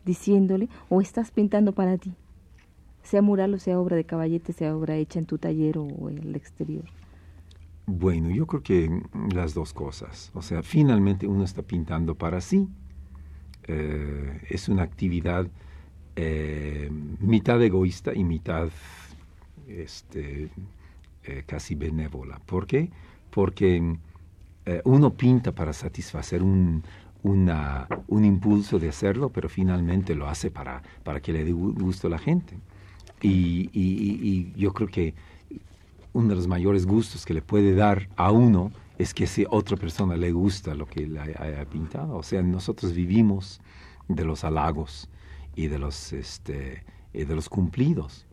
diciéndole, 0.04 0.68
o 0.88 1.00
estás 1.00 1.30
pintando 1.30 1.72
para 1.72 1.98
ti? 1.98 2.12
Sea 3.02 3.22
mural 3.22 3.54
o 3.54 3.58
sea 3.58 3.80
obra 3.80 3.96
de 3.96 4.04
caballete, 4.04 4.52
sea 4.52 4.76
obra 4.76 4.96
hecha 4.96 5.18
en 5.18 5.26
tu 5.26 5.38
taller 5.38 5.78
o 5.78 6.10
en 6.10 6.18
el 6.18 6.36
exterior. 6.36 6.84
Bueno, 7.86 8.30
yo 8.30 8.46
creo 8.46 8.62
que 8.62 9.02
las 9.34 9.54
dos 9.54 9.72
cosas. 9.72 10.30
O 10.34 10.42
sea, 10.42 10.62
finalmente 10.62 11.26
uno 11.26 11.42
está 11.44 11.62
pintando 11.62 12.14
para 12.14 12.40
sí. 12.40 12.68
Eh, 13.66 14.40
es 14.48 14.68
una 14.68 14.82
actividad 14.82 15.48
eh, 16.16 16.90
mitad 17.20 17.62
egoísta 17.62 18.14
y 18.14 18.24
mitad 18.24 18.68
este, 19.68 20.50
eh, 21.24 21.44
casi 21.46 21.74
benévola. 21.74 22.40
¿Por 22.44 22.66
qué? 22.66 22.90
Porque 23.30 23.96
eh, 24.66 24.82
uno 24.84 25.14
pinta 25.14 25.52
para 25.52 25.72
satisfacer 25.72 26.42
un, 26.42 26.82
un 27.22 28.24
impulso 28.24 28.78
de 28.78 28.88
hacerlo, 28.88 29.28
pero 29.30 29.48
finalmente 29.48 30.14
lo 30.14 30.28
hace 30.28 30.50
para, 30.50 30.82
para 31.04 31.20
que 31.20 31.32
le 31.32 31.44
dé 31.44 31.52
gusto 31.52 32.06
a 32.06 32.10
la 32.10 32.18
gente. 32.18 32.56
Y, 33.22 34.52
yo 34.56 34.72
creo 34.72 34.88
que 34.88 35.14
uno 36.12 36.28
de 36.28 36.34
los 36.34 36.48
mayores 36.48 36.86
gustos 36.86 37.24
que 37.24 37.34
le 37.34 37.42
puede 37.42 37.74
dar 37.74 38.08
a 38.16 38.32
uno 38.32 38.72
es 38.98 39.14
que 39.14 39.26
si 39.26 39.46
otra 39.48 39.76
persona 39.76 40.16
le 40.16 40.32
gusta 40.32 40.74
lo 40.74 40.86
que 40.86 41.06
le 41.06 41.20
haya 41.20 41.64
pintado. 41.66 42.16
O 42.16 42.22
sea, 42.22 42.42
nosotros 42.42 42.92
vivimos 42.92 43.60
de 44.08 44.24
los 44.24 44.44
halagos 44.44 45.08
y 45.54 45.66
de 45.68 45.78
los, 45.78 46.12
este, 46.12 46.84
eh, 47.12 47.24
de 47.24 47.34
los 47.34 47.48
cumplidos. 47.48 48.26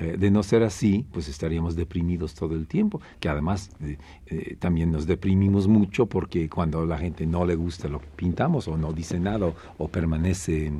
Eh, 0.00 0.16
de 0.18 0.28
no 0.28 0.42
ser 0.42 0.64
así, 0.64 1.06
pues 1.12 1.28
estaríamos 1.28 1.76
deprimidos 1.76 2.34
todo 2.34 2.56
el 2.56 2.66
tiempo, 2.66 3.00
que 3.20 3.28
además 3.28 3.70
eh, 4.26 4.56
también 4.58 4.90
nos 4.90 5.06
deprimimos 5.06 5.68
mucho 5.68 6.06
porque 6.06 6.48
cuando 6.48 6.84
la 6.84 6.98
gente 6.98 7.26
no 7.26 7.44
le 7.46 7.54
gusta 7.54 7.86
lo 7.86 8.00
que 8.00 8.08
pintamos 8.16 8.66
o 8.66 8.76
no 8.76 8.92
dice 8.92 9.20
nada 9.20 9.52
o, 9.78 9.88
permanece 9.88 10.72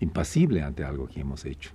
impasible 0.00 0.62
ante 0.62 0.84
algo 0.84 1.06
que 1.06 1.20
hemos 1.20 1.44
hecho. 1.44 1.72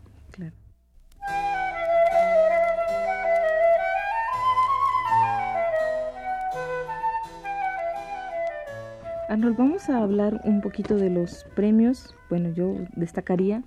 Arnold, 9.30 9.58
vamos 9.58 9.90
a 9.90 10.02
hablar 10.02 10.42
un 10.44 10.60
poquito 10.60 10.96
de 10.96 11.10
los 11.10 11.46
premios. 11.56 12.16
Bueno, 12.30 12.50
yo 12.50 12.76
destacaría 12.96 13.64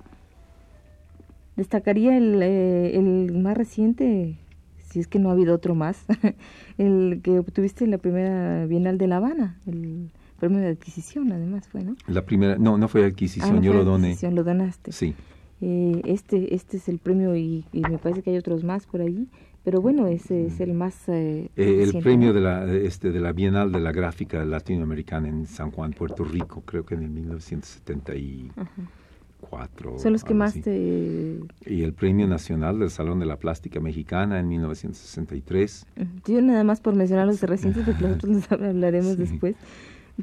destacaría 1.57 2.16
el, 2.16 2.42
eh, 2.42 2.99
el 2.99 3.38
más 3.38 3.57
reciente, 3.57 4.38
si 4.78 5.00
es 5.00 5.07
que 5.07 5.19
no 5.19 5.28
ha 5.28 5.33
habido 5.33 5.54
otro 5.54 5.75
más, 5.75 6.04
el 6.78 7.21
que 7.23 7.38
obtuviste 7.38 7.85
en 7.85 7.90
la 7.90 7.99
primera 7.99 8.66
Bienal 8.66 8.99
de 8.99 9.07
La 9.07 9.19
Habana, 9.19 9.61
el 9.66 10.11
premio 10.40 10.59
de 10.59 10.69
adquisición, 10.69 11.31
además 11.33 11.69
fue, 11.69 11.85
¿no? 11.85 11.97
La 12.07 12.25
primera, 12.25 12.57
no, 12.59 12.78
no 12.78 12.88
fue 12.88 13.04
adquisición, 13.04 13.59
ah, 13.59 13.61
yo 13.62 13.73
lo 13.73 13.85
doné. 13.85 14.09
Adquisición, 14.09 14.35
lo 14.35 14.45
donaste. 14.45 14.92
Sí. 14.92 15.14
Eh, 15.61 16.02
este, 16.07 16.57
este 16.57 16.78
es 16.78 16.88
el 16.88 16.99
premio 16.99 17.37
y, 17.37 17.64
y, 17.73 17.83
me 17.83 17.99
parece 17.99 18.23
que 18.23 18.31
hay 18.31 18.37
otros 18.37 18.64
más 18.64 18.87
por 18.87 19.00
ahí. 19.00 19.28
Pero 19.64 19.81
bueno, 19.81 20.09
ese 20.09 20.47
es 20.47 20.61
el 20.61 20.75
más... 20.75 21.09
Eh, 21.09 21.49
eh 21.57 21.83
el 21.83 22.02
premio 22.02 22.33
de 22.33 22.40
la, 22.40 22.64
este, 22.73 23.12
de 23.12 23.21
la 23.21 23.31
Bienal 23.33 23.71
de 23.71 23.78
la 23.78 23.92
Gráfica 23.92 24.45
Latinoamericana 24.45 25.28
en 25.28 25.47
San 25.47 25.71
Juan, 25.71 25.92
Puerto 25.92 26.25
Rico, 26.25 26.64
creo 26.66 26.85
que 26.85 26.97
en 26.97 27.04
el 27.04 27.11
1974. 27.11 29.99
Son 29.99 30.12
los 30.12 30.25
que 30.25 30.35
más 30.35 30.61
te... 30.61 31.38
Y 31.64 31.83
el 31.83 31.92
Premio 31.92 32.26
Nacional 32.26 32.81
del 32.81 32.90
Salón 32.90 33.21
de 33.21 33.26
la 33.26 33.37
Plástica 33.37 33.78
Mexicana 33.78 34.40
en 34.40 34.49
1963. 34.49 35.87
Yo 36.26 36.42
nada 36.42 36.64
más 36.64 36.81
por 36.81 36.97
mencionar 36.97 37.28
los 37.28 37.40
recientes, 37.40 37.85
porque 37.85 38.02
nosotros 38.02 38.33
nos 38.33 38.50
hablaremos 38.52 39.16
después. 39.16 39.54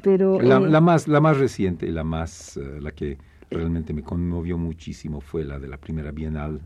Pero, 0.02 0.38
la, 0.40 0.58
eh, 0.58 0.68
la, 0.68 0.82
más, 0.82 1.08
la 1.08 1.20
más 1.20 1.38
reciente 1.38 1.86
y 1.86 1.92
la 1.92 2.04
más, 2.04 2.58
eh, 2.58 2.78
la 2.80 2.92
que 2.92 3.16
realmente 3.50 3.94
me 3.94 4.02
conmovió 4.02 4.58
muchísimo 4.58 5.22
fue 5.22 5.44
la 5.44 5.58
de 5.58 5.68
la 5.68 5.78
primera 5.78 6.12
Bienal 6.12 6.60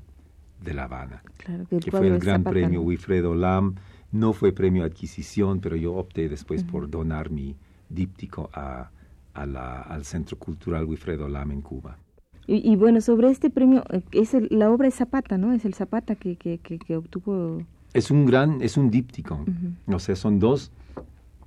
de 0.63 0.75
La 0.75 0.85
Habana, 0.85 1.23
que, 1.69 1.91
fue 1.91 2.09
el 2.09 2.19
gran 2.19 2.43
premio 2.43 2.83
Wilfredo 2.83 3.35
Lam. 3.35 3.75
No 4.13 4.33
fue 4.33 4.53
premio 4.53 4.85
adquisición, 4.85 5.61
pero 5.61 5.77
yo 5.77 5.95
opté 5.95 6.29
después 6.29 6.63
por 6.63 6.89
donar 6.89 7.31
mi 7.31 7.57
díptico 7.89 8.49
a, 8.53 8.91
al 9.35 10.05
Centro 10.05 10.39
Cultural 10.39 10.85
Wilfredo 10.85 11.29
Lam 11.29 11.51
en 11.53 11.63
Cuba. 11.63 11.99
Y, 12.47 12.77
bueno, 12.77 13.01
sobre 13.01 13.31
este 13.31 13.49
premio, 13.49 13.85
eh, 13.91 14.03
es 14.13 14.37
la 14.51 14.71
obra 14.71 14.87
es 14.87 14.97
Zapata, 14.97 15.39
¿no? 15.39 15.55
Es 15.55 15.65
el 15.65 15.73
Zapata 15.73 16.15
que, 16.15 16.37
que, 16.37 16.59
que, 16.59 16.97
obtuvo... 16.97 17.63
Es 17.95 18.11
un 18.11 18.27
gran, 18.27 18.61
es 18.61 18.77
un 18.77 18.91
díptico. 18.91 19.43
O 19.87 19.99
sea, 19.99 20.15
son 20.15 20.39
dos 20.39 20.71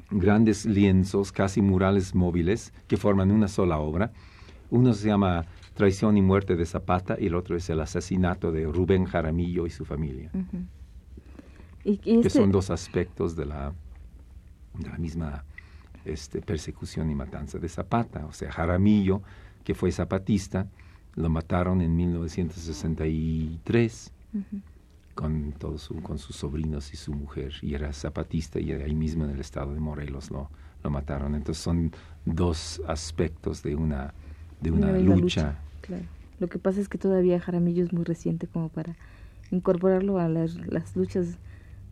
grandes 0.09 0.65
lienzos, 0.65 1.31
casi 1.31 1.61
murales 1.61 2.15
móviles, 2.15 2.73
que 2.87 2.97
forman 2.97 3.31
una 3.31 3.47
sola 3.47 3.77
obra. 3.77 4.11
Uno 4.71 4.93
se 4.93 5.07
llama 5.07 5.45
Traición 5.77 6.17
y 6.17 6.21
muerte 6.21 6.55
de 6.55 6.65
Zapata 6.65 7.17
y 7.19 7.27
el 7.27 7.35
otro 7.35 7.55
es 7.55 7.69
el 7.69 7.79
asesinato 7.79 8.51
de 8.51 8.65
Rubén 8.65 9.05
Jaramillo 9.05 9.67
y 9.67 9.69
su 9.69 9.85
familia. 9.85 10.31
¿Y, 11.83 11.97
Que 11.97 12.15
este 12.15 12.31
son 12.31 12.51
dos 12.51 12.69
aspectos 12.69 13.35
de 13.35 13.45
la, 13.45 13.73
de 14.73 14.89
la 14.89 14.97
misma 14.97 15.45
este, 16.03 16.41
persecución 16.41 17.09
y 17.11 17.15
matanza 17.15 17.59
de 17.59 17.69
Zapata. 17.69 18.25
O 18.25 18.33
sea, 18.33 18.51
Jaramillo, 18.51 19.21
que 19.63 19.75
fue 19.75 19.91
zapatista, 19.91 20.67
lo 21.15 21.29
mataron 21.29 21.81
en 21.81 21.95
1963 21.95 24.13
con, 25.15 25.53
todos 25.53 25.89
con 26.03 26.19
sus 26.19 26.35
sobrinos 26.35 26.93
y 26.93 26.97
su 26.97 27.13
mujer, 27.13 27.53
y 27.61 27.73
era 27.73 27.91
zapatista, 27.91 28.59
y 28.59 28.71
ahí 28.71 28.95
mismo 28.95 29.25
en 29.25 29.31
el 29.31 29.39
estado 29.39 29.73
de 29.73 29.79
Morelos 29.79 30.29
lo, 30.31 30.49
lo 30.83 30.89
mataron. 30.89 31.35
Entonces 31.35 31.63
son 31.63 31.91
dos 32.25 32.81
aspectos 32.87 33.63
de 33.63 33.75
una, 33.75 34.13
de 34.61 34.71
una, 34.71 34.91
lucha. 34.91 35.59
Claro. 35.87 36.03
Lo 36.39 36.47
que 36.47 36.59
pasa 36.59 36.79
es 36.79 36.89
que 36.89 36.97
todavía 36.97 37.39
Jaramillo 37.39 37.83
es 37.83 37.93
muy 37.93 38.03
reciente 38.03 38.47
como 38.47 38.69
para 38.69 38.95
incorporarlo 39.51 40.19
a 40.19 40.27
las, 40.29 40.55
las 40.67 40.95
luchas 40.95 41.39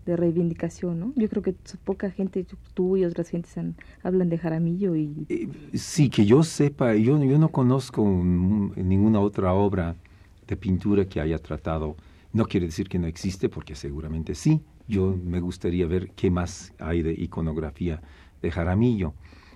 de 0.06 0.16
reivindicación, 0.16 1.00
¿no? 1.00 1.14
Yo 1.16 1.28
creo 1.30 1.42
que 1.42 1.56
poca 1.84 2.12
gente, 2.12 2.46
tú 2.76 2.96
y 2.96 3.06
otras 3.06 3.30
gentes 3.30 3.56
hablan 4.04 4.30
de 4.30 4.38
Jaramillo 4.38 4.96
y... 4.96 5.26
Eh, 5.30 5.50
sí, 5.74 6.10
que 6.10 6.26
yo 6.26 6.44
sepa, 6.44 6.94
yo, 6.94 7.22
yo 7.24 7.40
no 7.40 7.50
conozco 7.50 8.06
ninguna 8.06 9.20
otra 9.20 9.54
obra 9.54 9.96
de 10.48 10.56
pintura 10.56 11.06
que 11.06 11.20
haya 11.20 11.40
tratado, 11.40 11.96
no 12.34 12.46
quiere 12.46 12.68
decir 12.68 12.88
que 12.88 13.00
no 13.00 13.08
existe, 13.08 13.50
porque 13.50 13.74
seguramente 13.74 14.36
sí, 14.36 14.62
yo 14.88 15.18
me 15.24 15.40
gustaría 15.40 15.88
ver 15.88 16.12
qué 16.12 16.30
más 16.30 16.72
hay 16.78 17.02
de 17.02 17.14
iconografía 17.14 18.02
de 18.44 18.52
Jaramillo, 18.52 19.16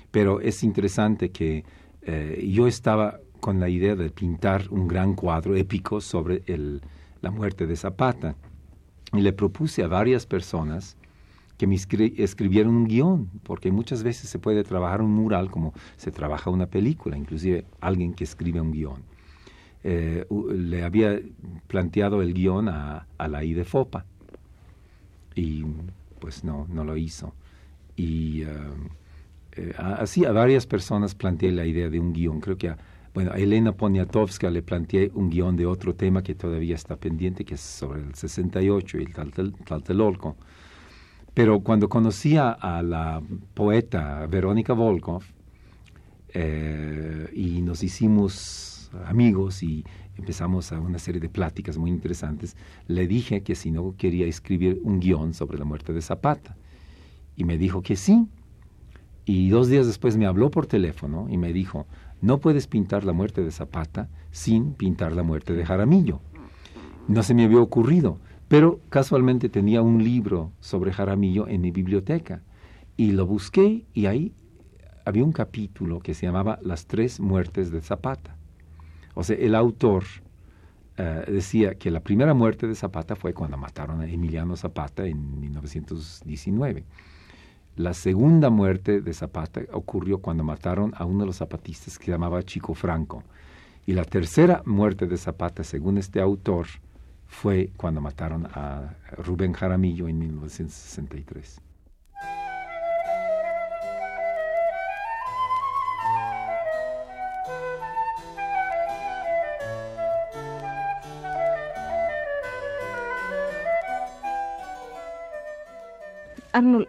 pero 0.09 0.41
es 0.41 0.63
interesante 0.63 1.29
que 1.29 1.63
eh, 2.01 2.49
yo 2.51 2.65
estaba 2.65 3.19
con 3.39 3.59
la 3.59 3.69
idea 3.69 3.95
de 3.95 4.09
pintar 4.09 4.67
un 4.69 4.87
gran 4.87 5.15
cuadro 5.15 5.55
épico 5.55 6.01
sobre 6.01 6.43
la 7.21 7.31
muerte 7.31 7.67
de 7.67 7.75
Zapata 7.75 8.35
y 9.13 9.21
le 9.21 9.33
propuse 9.33 9.83
a 9.83 9.87
varias 9.87 10.25
personas 10.25 10.97
que 11.57 11.67
me 11.67 11.75
escribieran 11.75 12.73
un 12.73 12.87
guion, 12.87 13.29
porque 13.43 13.69
muchas 13.69 14.01
veces 14.01 14.29
se 14.29 14.39
puede 14.39 14.63
trabajar 14.63 15.01
un 15.01 15.11
mural 15.11 15.51
como 15.51 15.73
se 15.97 16.09
trabaja 16.09 16.49
una 16.49 16.67
película, 16.67 17.17
inclusive 17.17 17.65
alguien 17.81 18.13
que 18.13 18.23
escribe 18.23 18.61
un 18.61 18.71
guion. 18.71 19.03
Eh, 19.83 20.25
le 20.53 20.83
había 20.83 21.19
planteado 21.67 22.21
el 22.21 22.33
guion 22.33 22.69
a, 22.69 23.07
la 23.17 23.43
IDEFOPA 23.43 24.05
y 25.35 25.65
pues 26.19 26.45
no, 26.45 26.65
no 26.69 26.85
lo 26.85 26.95
hizo. 26.95 27.33
Y 27.97 28.43
eh, 28.43 28.47
eh, 29.53 29.73
así 29.77 30.23
a 30.23 30.31
varias 30.31 30.65
personas 30.65 31.13
planteé 31.13 31.51
la 31.51 31.65
idea 31.65 31.89
de 31.89 31.99
un 31.99 32.13
guion, 32.13 32.39
creo 32.39 32.57
que 32.57 32.73
bueno, 33.13 33.31
a 33.31 33.37
Elena 33.37 33.71
Poniatowska 33.71 34.49
le 34.49 34.61
planteé 34.61 35.11
un 35.13 35.29
guion 35.29 35.55
de 35.55 35.65
otro 35.65 35.95
tema 35.95 36.21
que 36.21 36.35
todavía 36.35 36.75
está 36.75 36.95
pendiente, 36.95 37.43
que 37.43 37.55
es 37.55 37.61
sobre 37.61 38.01
el 38.01 38.15
68 38.15 38.97
y 38.99 39.03
el 39.03 39.13
Tlatelolco. 39.65 40.35
Pero 41.33 41.61
cuando 41.61 41.89
conocí 41.89 42.37
a 42.37 42.81
la 42.83 43.21
poeta 43.53 44.25
Verónica 44.27 44.73
Volkov 44.73 45.23
eh, 46.33 47.29
y 47.33 47.61
nos 47.61 47.81
hicimos 47.81 48.91
amigos 49.05 49.63
y 49.63 49.83
empezamos 50.17 50.71
a 50.71 50.79
una 50.79 50.99
serie 50.99 51.21
de 51.21 51.29
pláticas 51.29 51.77
muy 51.77 51.89
interesantes, 51.89 52.55
le 52.87 53.07
dije 53.07 53.41
que 53.41 53.55
si 53.55 53.71
no 53.71 53.95
quería 53.97 54.27
escribir 54.27 54.79
un 54.83 54.99
guion 54.99 55.33
sobre 55.33 55.57
la 55.57 55.65
muerte 55.65 55.93
de 55.93 56.01
Zapata. 56.01 56.55
Y 57.35 57.45
me 57.45 57.57
dijo 57.57 57.81
que 57.81 57.95
sí. 57.95 58.27
Y 59.25 59.49
dos 59.49 59.69
días 59.69 59.85
después 59.85 60.17
me 60.17 60.25
habló 60.25 60.51
por 60.51 60.65
teléfono 60.65 61.27
y 61.29 61.37
me 61.37 61.53
dijo, 61.53 61.87
no 62.21 62.39
puedes 62.39 62.67
pintar 62.67 63.03
la 63.03 63.13
muerte 63.13 63.43
de 63.43 63.51
Zapata 63.51 64.09
sin 64.31 64.73
pintar 64.73 65.13
la 65.13 65.23
muerte 65.23 65.53
de 65.53 65.65
Jaramillo. 65.65 66.21
No 67.07 67.23
se 67.23 67.33
me 67.33 67.45
había 67.45 67.59
ocurrido, 67.59 68.19
pero 68.47 68.79
casualmente 68.89 69.49
tenía 69.49 69.81
un 69.81 70.03
libro 70.03 70.51
sobre 70.59 70.91
Jaramillo 70.91 71.47
en 71.47 71.61
mi 71.61 71.71
biblioteca 71.71 72.41
y 72.97 73.11
lo 73.11 73.25
busqué 73.25 73.85
y 73.93 74.07
ahí 74.07 74.33
había 75.05 75.23
un 75.23 75.31
capítulo 75.31 75.99
que 75.99 76.13
se 76.13 76.25
llamaba 76.25 76.59
Las 76.61 76.85
tres 76.85 77.19
muertes 77.19 77.71
de 77.71 77.81
Zapata. 77.81 78.35
O 79.15 79.23
sea, 79.23 79.37
el 79.37 79.55
autor 79.55 80.03
eh, 80.97 81.23
decía 81.27 81.75
que 81.75 81.91
la 81.91 82.01
primera 82.01 82.33
muerte 82.33 82.67
de 82.67 82.75
Zapata 82.75 83.15
fue 83.15 83.33
cuando 83.33 83.57
mataron 83.57 84.01
a 84.01 84.07
Emiliano 84.07 84.55
Zapata 84.55 85.05
en 85.05 85.39
1919. 85.39 86.83
La 87.79 87.93
segunda 87.93 88.49
muerte 88.49 88.99
de 88.99 89.13
Zapata 89.13 89.61
ocurrió 89.71 90.17
cuando 90.17 90.43
mataron 90.43 90.91
a 90.97 91.05
uno 91.05 91.21
de 91.21 91.27
los 91.27 91.37
zapatistas 91.37 91.97
que 91.97 92.07
se 92.07 92.11
llamaba 92.11 92.43
Chico 92.43 92.73
Franco. 92.73 93.23
Y 93.85 93.93
la 93.93 94.03
tercera 94.03 94.61
muerte 94.65 95.07
de 95.07 95.15
Zapata, 95.15 95.63
según 95.63 95.97
este 95.97 96.19
autor, 96.19 96.67
fue 97.25 97.71
cuando 97.77 98.01
mataron 98.01 98.47
a 98.47 98.97
Rubén 99.13 99.53
Jaramillo 99.53 100.09
en 100.09 100.19
1963. 100.19 101.61
Arnold, 116.51 116.87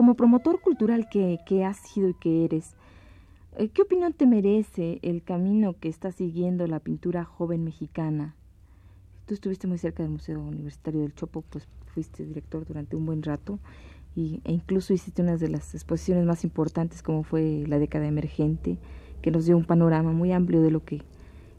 como 0.00 0.14
promotor 0.14 0.62
cultural 0.62 1.10
que, 1.10 1.40
que 1.44 1.62
has 1.62 1.76
sido 1.76 2.08
y 2.08 2.14
que 2.14 2.46
eres, 2.46 2.74
eh, 3.58 3.68
¿qué 3.68 3.82
opinión 3.82 4.14
te 4.14 4.24
merece 4.24 4.98
el 5.02 5.22
camino 5.22 5.76
que 5.78 5.90
está 5.90 6.10
siguiendo 6.10 6.66
la 6.66 6.80
pintura 6.80 7.26
joven 7.26 7.64
mexicana? 7.64 8.34
Tú 9.26 9.34
estuviste 9.34 9.66
muy 9.66 9.76
cerca 9.76 10.02
del 10.02 10.12
Museo 10.12 10.40
Universitario 10.40 11.02
del 11.02 11.14
Chopo, 11.14 11.42
pues 11.42 11.68
fuiste 11.84 12.24
director 12.24 12.64
durante 12.64 12.96
un 12.96 13.04
buen 13.04 13.22
rato 13.22 13.58
y, 14.16 14.40
e 14.44 14.52
incluso 14.52 14.94
hiciste 14.94 15.20
una 15.20 15.36
de 15.36 15.48
las 15.48 15.74
exposiciones 15.74 16.24
más 16.24 16.44
importantes 16.44 17.02
como 17.02 17.22
fue 17.22 17.64
la 17.66 17.78
década 17.78 18.06
emergente, 18.06 18.78
que 19.20 19.30
nos 19.30 19.44
dio 19.44 19.54
un 19.54 19.66
panorama 19.66 20.12
muy 20.12 20.32
amplio 20.32 20.62
de 20.62 20.70
lo 20.70 20.82
que 20.82 21.02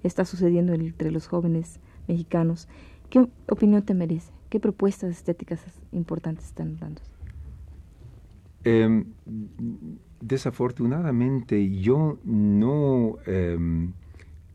está 0.01 0.25
sucediendo 0.25 0.73
entre 0.73 1.11
los 1.11 1.27
jóvenes 1.27 1.79
mexicanos. 2.07 2.67
¿Qué 3.11 3.19
opinión 3.47 3.83
te 3.83 3.93
merece? 3.93 4.31
¿Qué 4.49 4.59
propuestas 4.59 5.11
estéticas 5.11 5.61
importantes 5.91 6.47
están 6.47 6.77
dando? 6.77 7.03
Em, 8.63 9.05
desafortunadamente 10.19 11.79
yo 11.79 12.19
no... 12.23 13.17
Em, 13.25 13.93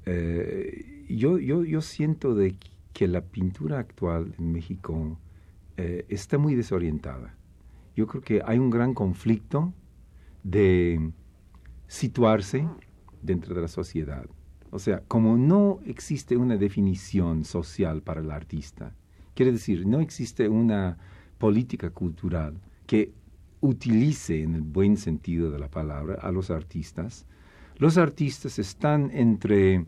eh, 0.07 1.07
yo, 1.09 1.39
yo, 1.39 1.65
yo, 1.65 1.81
siento 1.81 2.35
de 2.35 2.57
que 2.93 3.09
la 3.09 3.21
pintura 3.21 3.79
actual 3.79 4.35
en 4.39 4.53
México 4.53 5.19
eh, 5.77 6.05
está 6.09 6.39
muy 6.39 6.55
desorientada. 6.55 7.35
Yo 7.97 8.07
creo 8.07 8.23
que 8.23 8.43
hay 8.45 8.59
un 8.59 8.71
gran 8.71 8.95
conflicto 8.95 9.73
de 10.43 11.13
situarse 11.89 12.69
dentro 13.23 13.55
de 13.55 13.63
la 13.63 13.69
sociedad. 13.69 14.27
O 14.71 14.79
sea, 14.79 15.03
como 15.09 15.37
no 15.37 15.81
existe 15.87 16.37
una 16.37 16.57
definición 16.57 17.45
social 17.45 18.03
para 18.03 18.21
el 18.21 18.31
artista, 18.31 18.95
quiere 19.35 19.53
decir, 19.53 19.87
no 19.87 20.01
existe 20.01 20.49
una 20.49 20.99
política 21.39 21.91
cultural 21.91 22.61
que 22.87 23.13
utilice 23.67 24.43
en 24.43 24.55
el 24.55 24.63
buen 24.63 24.97
sentido 24.97 25.51
de 25.51 25.59
la 25.59 25.69
palabra 25.69 26.19
a 26.21 26.31
los 26.31 26.51
artistas, 26.51 27.27
los 27.79 27.99
artistas 27.99 28.59
están 28.59 29.11
entre 29.13 29.85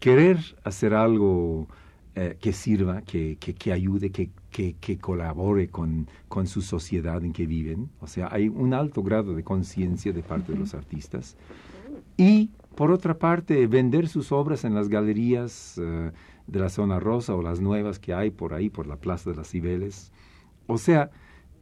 querer 0.00 0.38
hacer 0.64 0.94
algo 0.94 1.68
eh, 2.14 2.38
que 2.40 2.52
sirva, 2.52 3.02
que, 3.02 3.36
que, 3.36 3.72
ayude, 3.72 4.10
que, 4.10 4.30
que 4.50 4.98
colabore 4.98 5.68
con, 5.68 6.08
con, 6.28 6.46
su 6.46 6.62
sociedad 6.62 7.22
en 7.22 7.32
que 7.34 7.46
viven. 7.46 7.90
O 8.00 8.06
sea, 8.06 8.28
hay 8.32 8.48
un 8.48 8.72
alto 8.72 9.02
grado 9.02 9.34
de 9.34 9.44
conciencia 9.44 10.12
de 10.12 10.22
parte 10.22 10.52
de 10.52 10.58
los 10.58 10.72
artistas. 10.72 11.36
Y, 12.16 12.50
por 12.74 12.90
otra 12.90 13.18
parte, 13.18 13.66
vender 13.66 14.08
sus 14.08 14.32
obras 14.32 14.64
en 14.64 14.74
las 14.74 14.88
galerías 14.88 15.78
eh, 15.78 16.10
de 16.46 16.58
la 16.58 16.70
zona 16.70 17.00
rosa 17.00 17.34
o 17.34 17.42
las 17.42 17.60
nuevas 17.60 17.98
que 17.98 18.14
hay 18.14 18.30
por 18.30 18.54
ahí, 18.54 18.70
por 18.70 18.86
la 18.86 18.96
Plaza 18.96 19.28
de 19.28 19.36
las 19.36 19.50
Cibeles. 19.50 20.10
O 20.66 20.78
sea, 20.78 21.10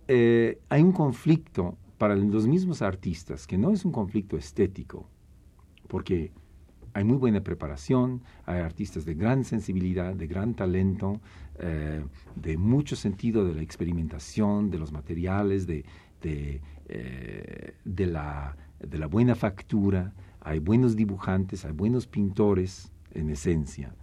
eh, 0.08 0.58
hay 0.68 0.82
un 0.82 0.92
conflicto 0.92 1.76
para 1.98 2.16
los 2.16 2.46
mismos 2.46 2.82
artistas, 2.82 3.46
que 3.46 3.58
no 3.58 3.70
es 3.70 3.84
un 3.84 3.92
conflicto 3.92 4.36
estético, 4.36 5.08
porque 5.88 6.32
hay 6.92 7.04
muy 7.04 7.16
buena 7.16 7.42
preparación, 7.42 8.22
hay 8.46 8.60
artistas 8.60 9.04
de 9.04 9.14
gran 9.14 9.44
sensibilidad, 9.44 10.14
de 10.14 10.26
gran 10.26 10.54
talento, 10.54 11.20
eh, 11.58 12.04
de 12.36 12.56
mucho 12.56 12.96
sentido 12.96 13.44
de 13.44 13.54
la 13.54 13.62
experimentación, 13.62 14.70
de 14.70 14.78
los 14.78 14.92
materiales, 14.92 15.66
de, 15.66 15.84
eh, 16.22 17.74
de, 17.84 18.06
la, 18.06 18.56
de 18.80 18.98
la 18.98 19.06
buena 19.06 19.34
factura, 19.34 20.12
hay 20.40 20.58
buenos 20.58 20.94
dibujantes, 20.94 21.64
hay 21.64 21.72
buenos 21.72 22.06
pintores, 22.06 22.92
en 23.14 23.30
esencia. 23.30 23.94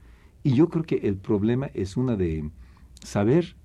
Y 0.44 0.54
yo 0.54 0.70
creo 0.70 0.84
que 0.84 0.96
el 0.96 1.18
problema 1.18 1.68
es 1.74 1.98
una 1.98 2.16
de 2.16 2.50
saber 3.04 3.56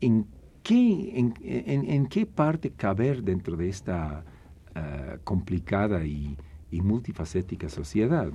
en 0.00 0.26
qué, 0.62 1.12
en, 1.16 2.06
qué 2.06 2.26
parte 2.26 2.70
caber 2.70 3.22
dentro 3.22 3.56
de 3.56 3.68
esta 3.68 4.24
eh, 4.74 5.18
complicada 5.24 6.04
y, 6.04 6.36
multifacética 6.70 7.68
sociedad. 7.68 8.32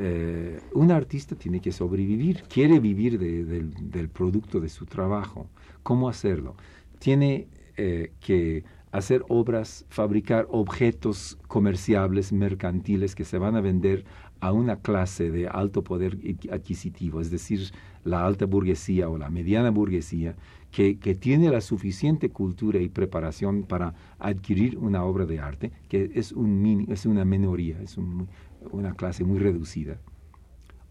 Eh, 0.00 0.58
un 0.74 0.90
artista 0.90 1.36
tiene 1.36 1.60
que 1.60 1.70
sobrevivir, 1.70 2.42
quiere 2.48 2.80
vivir 2.80 3.20
del, 3.20 4.08
producto 4.08 4.58
de 4.58 4.68
su 4.68 4.84
trabajo. 4.84 5.46
¿Cómo 5.84 6.08
hacerlo? 6.08 6.56
Tiene 6.98 7.46
eh, 7.76 8.10
que 8.18 8.64
hacer 8.90 9.24
obras, 9.28 9.86
fabricar 9.88 10.48
objetos 10.50 11.38
comerciables, 11.46 12.32
mercantiles, 12.32 13.14
que 13.14 13.24
se 13.24 13.38
van 13.38 13.54
a 13.54 13.60
vender 13.60 14.04
a 14.40 14.52
una 14.52 14.80
clase 14.80 15.30
de 15.30 15.46
alto 15.46 15.84
poder 15.84 16.18
adquisitivo, 16.50 17.20
es 17.20 17.30
decir, 17.30 17.70
la 18.02 18.26
alta 18.26 18.44
burguesía 18.44 19.08
o 19.08 19.16
la 19.16 19.30
mediana 19.30 19.70
burguesía, 19.70 20.34
que, 20.72 20.94
tiene 21.14 21.50
la 21.50 21.60
suficiente 21.60 22.30
cultura 22.30 22.80
y 22.80 22.88
preparación 22.88 23.64
para 23.64 23.94
adquirir 24.18 24.78
una 24.78 25.04
obra 25.04 25.26
de 25.26 25.38
arte, 25.38 25.70
que 25.88 26.10
es, 26.14 26.32
un 26.32 26.86
es 26.88 27.04
una 27.04 27.26
minoría, 27.26 27.78
es 27.82 27.98
una 27.98 28.94
clase 28.94 29.22
muy 29.22 29.38
reducida. 29.38 29.98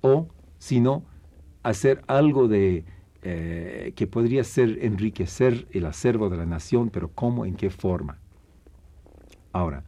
O, 0.02 0.28
si 0.60 0.80
no, 0.80 1.04
hacer 1.63 2.04
algo 2.06 2.48
de, 2.48 2.86
eh, 3.24 3.94
que 3.96 4.06
podría 4.06 4.44
ser 4.44 4.78
enriquecer 4.84 5.67
el 5.72 5.88
acervo 5.88 6.30
de 6.30 6.38
la 6.38 6.46
nación, 6.46 6.91
pero 6.91 7.10
¿cómo? 7.10 7.48
¿En 7.48 7.56
qué 7.56 7.72
forma? 7.72 8.20
Ahora, 9.52 9.84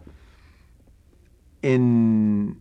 en, 1.61 2.57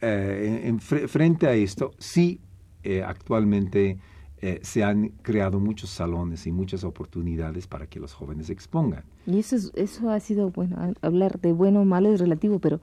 eh, 0.00 0.74
frente 0.80 1.46
a 1.46 1.52
esto, 1.52 1.92
sí, 1.98 2.40
eh, 2.82 3.02
actualmente 3.02 3.98
eh, 4.42 4.60
se 4.62 4.82
han 4.82 5.08
creado 5.22 5.60
muchos 5.60 5.90
salones 5.90 6.46
y 6.46 6.52
muchas 6.52 6.84
oportunidades 6.84 7.66
para 7.66 7.86
que 7.86 8.00
los 8.00 8.14
jóvenes 8.14 8.48
expongan. 8.48 9.04
Y 9.26 9.38
eso, 9.38 9.56
eso 9.74 10.10
ha 10.10 10.18
sido, 10.20 10.50
bueno, 10.50 10.94
hablar 11.02 11.40
de 11.40 11.52
bueno 11.52 11.82
o 11.82 11.84
malo 11.84 12.12
es 12.12 12.20
relativo, 12.20 12.58
pero 12.58 12.80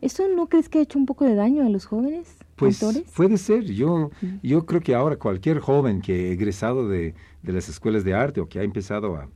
¿eso 0.00 0.24
no 0.28 0.48
crees 0.48 0.68
que 0.68 0.78
ha 0.78 0.82
hecho 0.82 0.98
un 0.98 1.06
poco 1.06 1.24
de 1.24 1.34
daño 1.34 1.64
a 1.64 1.68
los 1.68 1.86
jóvenes? 1.86 2.36
Pues 2.56 2.80
puede 3.16 3.38
ser. 3.38 3.64
Yo, 3.64 4.10
yo 4.42 4.64
creo 4.66 4.80
que 4.80 4.94
ahora 4.94 5.16
cualquier 5.16 5.58
joven 5.58 6.00
que 6.00 6.12
ha 6.28 6.32
egresado 6.32 6.88
de, 6.88 7.14
de 7.42 7.52
las 7.52 7.68
escuelas 7.68 8.04
de 8.04 8.14
arte 8.14 8.40
o 8.40 8.48
que 8.48 8.60
ha 8.60 8.62
empezado 8.62 9.16
a, 9.16 9.28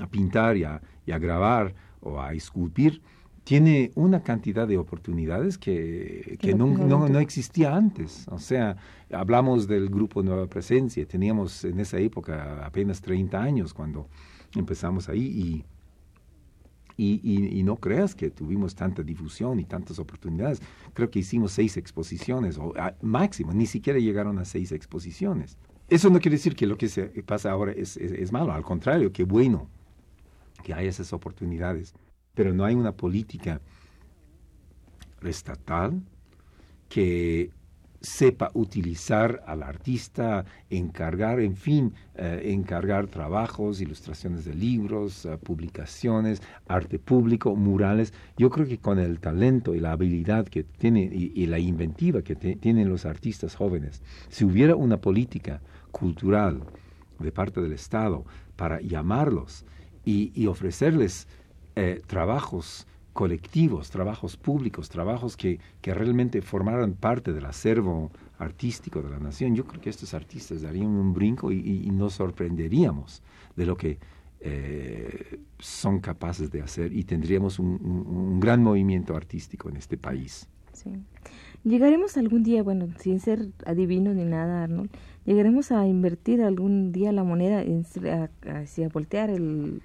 a 0.00 0.06
pintar 0.08 0.56
y 0.56 0.64
a, 0.64 0.82
y 1.06 1.12
a 1.12 1.18
grabar 1.18 1.74
o 2.00 2.20
a 2.20 2.34
esculpir, 2.34 3.00
tiene 3.44 3.92
una 3.94 4.22
cantidad 4.22 4.66
de 4.66 4.78
oportunidades 4.78 5.58
que, 5.58 6.38
que 6.40 6.54
no, 6.54 6.66
no, 6.66 7.08
no, 7.08 7.18
existía 7.18 7.76
antes. 7.76 8.26
O 8.30 8.38
sea, 8.38 8.76
hablamos 9.12 9.68
del 9.68 9.90
grupo 9.90 10.22
Nueva 10.22 10.46
Presencia, 10.46 11.06
teníamos 11.06 11.62
en 11.64 11.78
esa 11.78 11.98
época 11.98 12.64
apenas 12.64 13.02
30 13.02 13.40
años 13.40 13.74
cuando 13.74 14.08
empezamos 14.56 15.10
ahí 15.10 15.64
y, 16.96 17.20
y, 17.22 17.58
y, 17.58 17.62
no 17.64 17.76
creas 17.76 18.14
que 18.14 18.30
tuvimos 18.30 18.74
tanta 18.74 19.02
difusión 19.02 19.60
y 19.60 19.64
tantas 19.64 19.98
oportunidades. 19.98 20.62
Creo 20.94 21.10
que 21.10 21.18
hicimos 21.18 21.52
seis 21.52 21.76
exposiciones, 21.76 22.56
o 22.56 22.72
máximo, 23.02 23.52
ni 23.52 23.66
siquiera 23.66 23.98
llegaron 23.98 24.38
a 24.38 24.46
seis 24.46 24.72
exposiciones. 24.72 25.58
Eso 25.90 26.08
no 26.08 26.18
quiere 26.18 26.36
decir 26.36 26.56
que 26.56 26.66
lo 26.66 26.78
que 26.78 26.88
se 26.88 27.04
pasa 27.24 27.50
ahora 27.50 27.72
es, 27.72 27.98
es, 27.98 28.12
es 28.12 28.32
malo, 28.32 28.52
al 28.52 28.62
contrario, 28.62 29.12
qué 29.12 29.24
bueno 29.24 29.68
que 30.62 30.72
hay 30.72 30.86
esas 30.86 31.12
oportunidades 31.12 31.94
pero 32.34 32.52
no 32.52 32.64
hay 32.64 32.74
una 32.74 32.92
política 32.92 33.60
estatal 35.22 36.02
que 36.88 37.50
sepa 38.04 38.50
utilizar 38.52 39.42
al 39.46 39.62
artista, 39.62 40.44
encargar, 40.68 41.40
en 41.40 41.56
fin, 41.56 41.94
eh, 42.14 42.42
encargar 42.52 43.06
trabajos, 43.06 43.80
ilustraciones 43.80 44.44
de 44.44 44.54
libros, 44.54 45.24
eh, 45.24 45.38
publicaciones, 45.38 46.42
arte 46.68 46.98
público, 46.98 47.56
murales. 47.56 48.12
Yo 48.36 48.50
creo 48.50 48.66
que 48.66 48.78
con 48.78 48.98
el 48.98 49.20
talento 49.20 49.74
y 49.74 49.80
la 49.80 49.92
habilidad 49.92 50.46
que 50.46 50.64
tiene 50.64 51.04
y, 51.04 51.46
la 51.46 51.58
inventiva 51.58 52.22
que 52.22 52.36
tienen 52.36 52.90
los 52.90 53.06
artistas 53.06 53.54
jóvenes, 53.54 54.02
si 54.28 54.44
hubiera 54.44 54.76
una 54.76 54.98
política 54.98 55.62
cultural 55.90 56.62
de 57.18 57.32
parte 57.32 57.62
del 57.62 57.72
Estado 57.72 58.24
para 58.56 58.80
llamarlos 58.80 59.64
y 60.04 60.46
ofrecerles 60.46 61.26
eh, 61.76 62.02
trabajos 62.06 62.86
colectivos, 63.14 63.90
trabajos 63.90 64.36
públicos, 64.36 64.90
trabajos 64.90 65.36
que, 65.36 65.60
que, 65.80 65.94
realmente 65.94 66.42
formaran 66.42 66.94
parte 66.94 67.32
del 67.32 67.46
acervo 67.46 68.10
artístico 68.38 69.00
de 69.02 69.08
la 69.08 69.20
nación, 69.20 69.54
yo 69.54 69.64
creo 69.64 69.80
que 69.80 69.88
estos 69.88 70.12
artistas 70.14 70.62
darían 70.62 70.88
un 70.88 71.14
brinco 71.14 71.52
y, 71.52 71.88
nos 71.92 72.14
sorprenderíamos 72.14 73.22
de 73.56 73.66
lo 73.66 73.76
que 73.76 73.98
eh, 74.40 75.38
son 75.60 76.00
capaces 76.00 76.50
de 76.50 76.60
hacer 76.60 76.92
y 76.92 77.04
tendríamos 77.04 77.58
un, 77.60 78.40
gran 78.40 78.62
movimiento 78.62 79.16
artístico 79.16 79.68
en 79.68 79.76
este 79.76 79.96
país. 79.96 80.48
Sí. 80.72 80.90
Llegaremos 81.62 82.16
algún 82.16 82.42
día, 82.42 82.62
bueno, 82.62 82.88
sin 82.98 83.20
ser 83.20 83.48
adivinos 83.64 84.16
ni 84.16 84.24
nada, 84.24 84.64
Arnold, 84.64 84.90
llegaremos 85.24 85.70
a 85.70 85.86
invertir 85.86 86.42
algún 86.42 86.90
día 86.92 87.12
la 87.12 87.22
moneda, 87.22 87.62
en, 87.62 87.86
a, 88.10 88.28
voltear 88.92 89.30
el, 89.30 89.80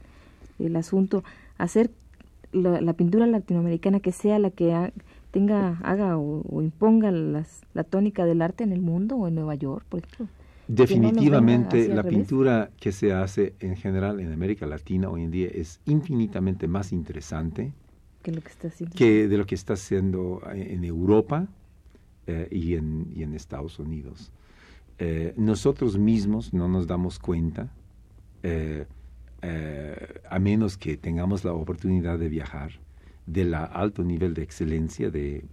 el 0.58 0.76
asunto 0.76 1.24
hacer 1.60 1.92
la, 2.52 2.94
pintura 2.94 3.28
latinoamericana 3.28 4.00
que 4.00 4.12
sea 4.12 4.40
la 4.40 4.50
que 4.50 4.92
tenga, 5.30 5.80
haga 5.84 6.18
o, 6.18 6.62
imponga 6.62 7.12
las, 7.12 7.62
la 7.74 7.84
tónica 7.84 8.26
del 8.26 8.42
arte 8.42 8.64
en 8.64 8.72
el 8.72 8.82
mundo 8.82 9.16
o 9.18 9.28
en 9.28 9.36
Nueva 9.36 9.54
York, 9.54 9.86
por 9.88 10.00
ejemplo. 10.00 10.28
Definitivamente 10.68 11.88
la 11.88 12.04
pintura 12.04 12.70
que 12.80 12.92
se 12.92 13.12
hace 13.12 13.56
en 13.60 13.76
general 13.76 14.20
en 14.20 14.32
América 14.32 14.68
Latina 14.68 15.10
hoy 15.10 15.24
en 15.24 15.32
día 15.32 15.48
es 15.52 15.82
infinitamente 15.86 16.68
más 16.68 16.92
interesante 16.92 17.74
que, 18.22 18.32
lo 18.32 18.42
que, 18.42 18.50
está 18.50 18.68
haciendo. 18.68 18.96
que 18.96 19.28
de 19.28 19.38
lo 19.38 19.46
que 19.48 19.56
está 19.56 19.74
haciendo 19.74 20.42
en 20.54 20.84
Europa 20.84 21.48
eh, 22.28 22.48
y, 22.52 22.76
en, 22.76 23.12
y, 23.16 23.24
en, 23.24 23.34
Estados 23.34 23.80
Unidos. 23.80 24.32
Eh, 25.00 25.34
nosotros 25.38 25.98
mismos 25.98 26.54
no 26.54 26.68
nos 26.68 26.86
damos 26.86 27.18
cuenta 27.18 27.72
eh, 28.44 28.86
eh, 29.42 30.22
a 30.30 30.40
menos 30.40 30.78
que 30.78 30.98
tengamos 30.98 31.44
la 31.44 31.54
oportunidad 31.54 32.20
de 32.20 32.30
viajar, 32.30 32.72
del 33.26 33.54
alto 33.54 34.04
nivel 34.04 34.34
de 34.34 34.44
excelencia 34.44 35.10
de 35.10 35.46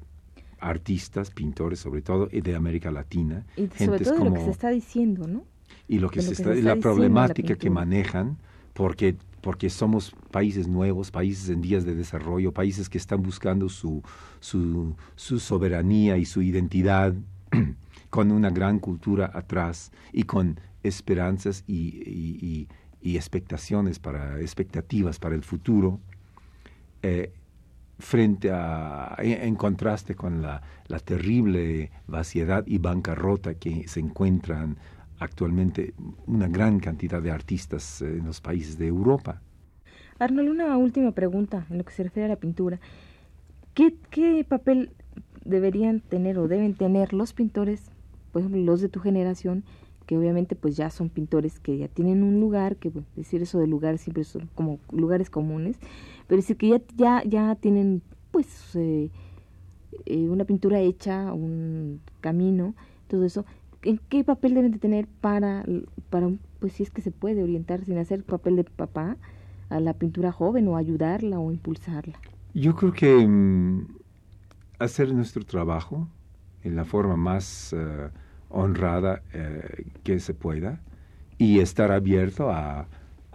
artistas, 0.58 1.30
pintores 1.30 1.80
sobre 1.80 2.02
todo, 2.02 2.28
y 2.32 2.40
de 2.40 2.56
América 2.56 2.90
Latina. 2.90 3.46
Y 3.56 3.68
sobre 3.84 4.04
todo 4.04 4.16
como, 4.16 4.30
lo 4.30 4.36
que 4.36 4.44
se 4.44 4.50
está 4.50 4.70
diciendo, 4.70 5.26
¿no? 5.26 5.44
Y 5.88 5.98
lo 5.98 6.10
que, 6.10 6.22
se, 6.22 6.32
está, 6.32 6.54
la 6.54 6.76
problemática 6.76 7.54
que 7.56 7.70
manejan, 7.70 8.38
porque, 8.72 9.16
porque 9.40 9.70
somos 9.70 10.12
países 10.30 10.66
nuevos, 10.66 11.10
países 11.10 11.48
en 11.48 11.60
días 11.60 11.84
de 11.84 11.94
desarrollo, 11.94 12.52
países 12.52 12.88
que 12.88 12.98
están 12.98 13.22
buscando 13.22 13.68
su, 13.68 14.02
su, 14.40 14.96
su 15.14 15.38
soberanía 15.38 16.16
y 16.16 16.24
su 16.24 16.42
identidad 16.42 17.14
con 18.10 18.32
una 18.32 18.50
gran 18.50 18.80
cultura 18.80 19.30
atrás 19.32 19.92
y 20.12 20.24
con 20.24 20.58
esperanzas 20.82 21.64
y 21.66 22.66
y 22.66 22.68
expectaciones 23.02 23.98
para 23.98 24.40
expectativas 24.40 25.18
para 25.18 25.34
el 25.34 25.42
futuro 25.42 26.00
eh, 27.02 27.32
frente 27.98 28.50
a 28.50 29.16
en, 29.18 29.54
contraste 29.54 30.14
con 30.14 30.42
la, 30.42 30.62
la, 30.88 30.98
terrible 30.98 31.90
vaciedad 32.06 32.64
y 32.66 32.78
bancarrota 32.78 33.54
que 33.54 33.88
se 33.88 34.00
encuentran 34.00 34.76
actualmente 35.18 35.94
una 36.26 36.48
gran 36.48 36.78
cantidad 36.80 37.22
de 37.22 37.30
artistas 37.30 38.02
en 38.02 38.26
los 38.26 38.40
países 38.40 38.76
de 38.76 38.86
Europa. 38.86 39.40
Arnold, 40.18 40.48
una 40.48 40.76
última 40.76 41.12
pregunta 41.12 41.66
en 41.70 41.78
lo 41.78 41.84
que 41.84 41.92
se 41.92 42.02
refiere 42.02 42.26
a 42.26 42.28
la 42.30 42.36
pintura. 42.36 42.80
¿Qué, 43.74 43.94
qué 44.10 44.44
papel 44.44 44.90
deberían 45.44 46.00
tener 46.00 46.38
o 46.38 46.48
deben 46.48 46.74
tener 46.74 47.12
los 47.12 47.32
pintores, 47.32 47.90
por 48.32 48.40
ejemplo, 48.40 48.60
los 48.62 48.80
de 48.80 48.88
tu 48.88 49.00
generación, 49.00 49.64
que 50.06 50.16
obviamente 50.16 50.54
pues 50.54 50.76
ya 50.76 50.88
son 50.88 51.10
pintores 51.10 51.58
que 51.58 51.76
ya 51.76 51.88
tienen 51.88 52.22
un 52.22 52.40
lugar, 52.40 52.76
que 52.76 52.92
decir 53.16 53.42
eso 53.42 53.58
de 53.58 53.66
lugares 53.66 54.00
siempre 54.00 54.24
son 54.24 54.48
como 54.54 54.78
lugares 54.90 55.28
comunes, 55.30 55.76
pero 56.26 56.40
decir 56.40 56.56
que 56.56 56.68
ya, 56.68 56.80
ya, 56.96 57.22
ya 57.24 57.54
tienen 57.56 58.02
pues 58.30 58.74
eh, 58.76 59.10
eh, 60.06 60.28
una 60.28 60.44
pintura 60.44 60.78
hecha, 60.80 61.32
un 61.32 62.00
camino, 62.20 62.74
todo 63.08 63.24
eso, 63.24 63.44
¿en 63.82 64.00
qué 64.08 64.22
papel 64.22 64.54
deben 64.54 64.70
de 64.70 64.78
tener 64.78 65.08
para, 65.20 65.64
para, 66.08 66.30
pues 66.60 66.74
si 66.74 66.84
es 66.84 66.90
que 66.90 67.02
se 67.02 67.10
puede 67.10 67.42
orientar 67.42 67.84
sin 67.84 67.98
hacer 67.98 68.22
papel 68.22 68.56
de 68.56 68.64
papá 68.64 69.16
a 69.68 69.80
la 69.80 69.92
pintura 69.94 70.30
joven 70.30 70.68
o 70.68 70.76
ayudarla 70.76 71.40
o 71.40 71.50
impulsarla? 71.50 72.20
Yo 72.54 72.76
creo 72.76 72.92
que 72.92 73.26
mm, 73.26 73.88
hacer 74.78 75.12
nuestro 75.12 75.44
trabajo 75.44 76.06
en 76.62 76.76
la 76.76 76.84
forma 76.84 77.16
más... 77.16 77.72
Eh, 77.72 78.08
honrada 78.50 79.22
eh, 79.32 79.84
que 80.02 80.20
se 80.20 80.34
pueda 80.34 80.80
y 81.38 81.60
estar 81.60 81.92
abierto 81.92 82.50
a, 82.50 82.86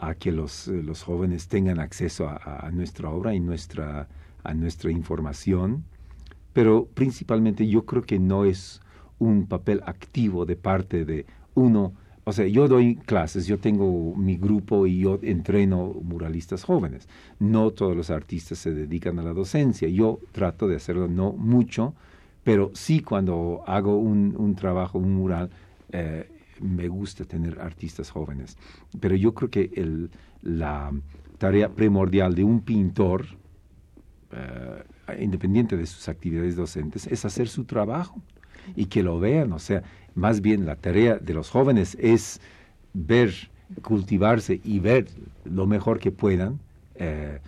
a 0.01 0.15
que 0.15 0.31
los, 0.31 0.67
los, 0.67 1.03
jóvenes 1.03 1.47
tengan 1.47 1.79
acceso 1.79 2.27
a, 2.27 2.69
nuestra 2.71 3.09
obra 3.09 3.35
y 3.35 3.39
nuestra, 3.39 4.07
a 4.43 4.53
nuestra 4.55 4.91
información. 4.91 5.85
Pero 6.53 6.87
principalmente 6.93 7.67
yo 7.67 7.85
creo 7.85 8.01
que 8.01 8.19
no 8.19 8.43
es 8.43 8.81
un 9.19 9.45
papel 9.45 9.81
activo 9.85 10.45
de 10.45 10.55
parte 10.55 11.05
de 11.05 11.27
uno. 11.53 11.93
O 12.23 12.33
sea, 12.33 12.47
yo 12.47 12.67
doy 12.67 12.95
clases, 12.95 13.45
yo 13.45 13.59
tengo 13.59 14.15
mi 14.15 14.37
grupo 14.37 14.87
y 14.87 14.99
yo 14.99 15.19
entreno 15.21 15.93
muralistas 16.01 16.63
jóvenes. 16.63 17.07
No 17.39 17.69
todos 17.69 17.95
los 17.95 18.09
artistas 18.09 18.57
se 18.57 18.73
dedican 18.73 19.19
a 19.19 19.23
la 19.23 19.33
docencia. 19.33 19.87
Yo 19.87 20.19
trato 20.31 20.67
de 20.67 20.77
hacerlo 20.77 21.07
no 21.07 21.31
mucho, 21.31 21.93
pero 22.43 22.71
sí 22.73 23.01
cuando 23.01 23.63
hago 23.67 23.97
un, 23.97 24.35
un 24.37 24.55
trabajo, 24.55 24.97
un 24.97 25.15
mural, 25.15 25.49
eh, 25.91 26.29
me 26.59 26.87
gusta 26.87 27.25
tener 27.25 27.59
artistas 27.59 28.09
jóvenes. 28.09 28.57
Pero 28.99 29.15
yo 29.15 29.33
creo 29.33 29.49
que 29.49 29.71
el, 29.75 30.09
la 30.41 30.91
tarea 31.37 31.69
primordial 31.69 32.35
de 32.35 32.43
un 32.43 32.61
pintor, 32.61 33.25
eh, 34.31 34.83
independiente 35.19 35.75
de 35.75 35.85
sus 35.85 36.07
actividades 36.07 36.55
docentes, 36.55 37.07
es 37.07 37.25
hacer 37.25 37.47
su 37.47 37.65
trabajo 37.65 38.21
y 38.75 38.85
que 38.85 39.03
lo 39.03 39.19
vean. 39.19 39.51
O 39.53 39.59
sea, 39.59 39.83
más 40.15 40.41
bien 40.41 40.65
la 40.65 40.75
tarea 40.75 41.17
de 41.17 41.33
los 41.33 41.49
jóvenes 41.49 41.97
es 41.99 42.39
ver, 42.93 43.33
cultivarse 43.81 44.61
y 44.63 44.79
ver 44.79 45.07
lo 45.45 45.65
mejor 45.65 45.99
que 45.99 46.11
puedan 46.11 46.59
eh, 46.95 47.39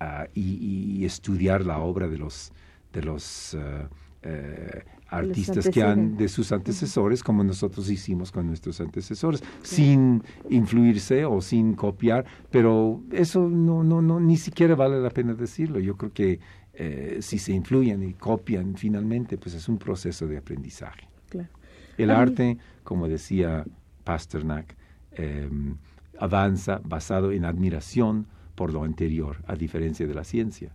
ah, 0.00 0.26
y, 0.34 1.04
estudiar 1.04 1.66
la 1.66 1.78
obra 1.78 2.08
de 2.08 2.18
los, 2.18 2.52
de 2.92 3.02
los 3.02 3.56
eh, 4.22 4.84
artistas 5.08 5.68
que 5.68 5.82
han 5.82 6.16
de 6.16 6.28
sus 6.28 6.52
antecesores, 6.52 7.22
como 7.22 7.44
nosotros 7.44 7.90
hicimos 7.90 8.32
con 8.32 8.46
nuestros 8.46 8.80
antecesores, 8.80 9.42
sin 9.62 10.22
influirse 10.48 11.24
o 11.24 11.40
sin 11.40 11.74
copiar, 11.74 12.24
pero 12.50 13.02
eso 13.10 13.48
no, 13.48 13.84
no, 13.84 14.00
no, 14.00 14.20
ni 14.20 14.36
siquiera 14.36 14.74
vale 14.74 15.00
la 15.00 15.10
pena 15.10 15.34
decirlo. 15.34 15.80
Yo 15.80 15.96
creo 15.96 16.12
que 16.12 16.40
eh, 16.74 17.18
si 17.20 17.38
se 17.38 17.52
influyen 17.52 18.02
y 18.02 18.14
copian 18.14 18.76
finalmente, 18.76 19.36
pues 19.36 19.54
es 19.54 19.68
un 19.68 19.78
proceso 19.78 20.26
de 20.26 20.38
aprendizaje. 20.38 21.08
El 21.98 22.10
arte, 22.10 22.56
como 22.84 23.06
decía 23.06 23.64
Pasternak, 24.04 24.74
em, 25.12 25.76
avanza 26.18 26.80
basado 26.82 27.32
en 27.32 27.44
admiración 27.44 28.26
por 28.54 28.72
lo 28.72 28.84
anterior, 28.84 29.42
a 29.46 29.56
diferencia 29.56 30.06
de 30.06 30.14
la 30.14 30.24
ciencia. 30.24 30.72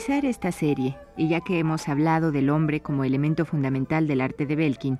Finalizar 0.00 0.24
esta 0.24 0.50
serie, 0.50 0.96
y 1.14 1.28
ya 1.28 1.42
que 1.42 1.58
hemos 1.58 1.86
hablado 1.88 2.32
del 2.32 2.48
hombre 2.48 2.80
como 2.80 3.04
elemento 3.04 3.44
fundamental 3.44 4.06
del 4.06 4.22
arte 4.22 4.46
de 4.46 4.56
Belkin, 4.56 4.98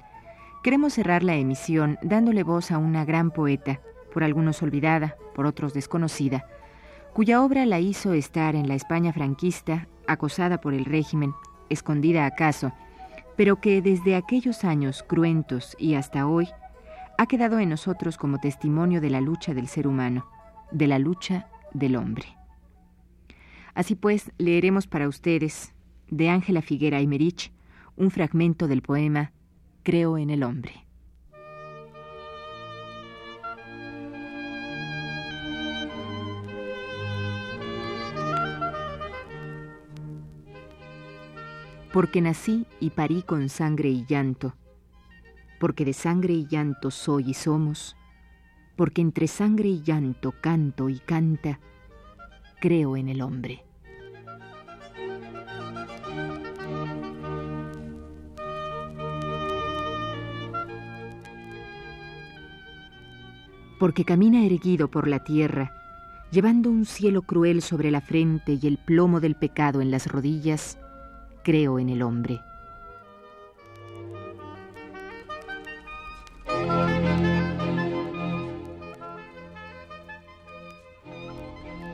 queremos 0.63 0.93
cerrar 0.93 1.23
la 1.23 1.37
emisión 1.37 1.99
dándole 2.03 2.43
voz 2.43 2.71
a 2.71 2.77
una 2.77 3.07
gran 3.07 3.31
poeta, 3.31 3.81
por 4.13 4.25
algunos 4.25 4.63
olvidada, 4.63 5.17
por 5.35 5.47
otros 5.47 5.73
desconocida, 5.73 6.45
cuya 7.15 7.43
obra 7.43 7.65
la 7.65 7.79
hizo 7.81 8.13
estar 8.13 8.55
en 8.55 8.69
la 8.69 8.75
España 8.75 9.11
franquista, 9.15 9.89
acosada 10.07 10.61
por 10.61 10.75
el 10.75 10.85
régimen, 10.85 11.33
escondida 11.71 12.27
acaso, 12.27 12.73
pero 13.37 13.59
que 13.59 13.81
desde 13.81 14.17
aquellos 14.17 14.65
años 14.65 15.03
cruentos 15.03 15.77
y 15.79 15.95
hasta 15.95 16.27
hoy 16.27 16.47
ha 17.17 17.25
quedado 17.25 17.59
en 17.59 17.71
nosotros 17.71 18.19
como 18.19 18.39
testimonio 18.39 19.01
de 19.01 19.09
la 19.09 19.23
lucha 19.23 19.55
del 19.55 19.69
ser 19.69 19.87
humano, 19.87 20.27
de 20.73 20.89
la 20.89 20.99
lucha 20.99 21.47
del 21.73 21.97
hombre. 21.97 22.40
Así 23.75 23.95
pues, 23.95 24.33
leeremos 24.39 24.87
para 24.87 25.09
ustedes, 25.09 25.75
de 26.09 26.29
Ángela 26.29 26.63
Figuera 26.63 26.99
Aymerich, 26.99 27.53
un 27.97 28.11
fragmento 28.11 28.67
del 28.69 28.83
poema 28.83 29.33
Creo 29.83 30.19
en 30.19 30.31
el 30.31 30.43
hombre. 30.43 30.87
Porque 41.93 42.21
nací 42.21 42.67
y 42.79 42.91
parí 42.91 43.23
con 43.23 43.49
sangre 43.49 43.89
y 43.89 44.05
llanto, 44.07 44.55
porque 45.59 45.85
de 45.85 45.93
sangre 45.93 46.35
y 46.35 46.47
llanto 46.47 46.91
soy 46.91 47.31
y 47.31 47.35
somos, 47.35 47.97
porque 48.77 49.01
entre 49.01 49.27
sangre 49.27 49.69
y 49.69 49.83
llanto 49.83 50.33
canto 50.41 50.89
y 50.89 51.01
canta, 51.01 51.59
creo 52.61 52.97
en 52.97 53.09
el 53.09 53.23
hombre. 53.23 53.65
Porque 63.79 64.05
camina 64.05 64.45
erguido 64.45 64.91
por 64.91 65.09
la 65.09 65.25
tierra, 65.25 65.73
llevando 66.31 66.69
un 66.69 66.85
cielo 66.85 67.23
cruel 67.23 67.63
sobre 67.63 67.91
la 67.91 68.03
frente 68.03 68.59
y 68.61 68.67
el 68.67 68.77
plomo 68.77 69.21
del 69.21 69.37
pecado 69.37 69.81
en 69.81 69.91
las 69.91 70.07
rodillas, 70.07 70.79
creo 71.43 71.79
en 71.79 71.89
el 71.89 72.03
hombre. 72.03 72.41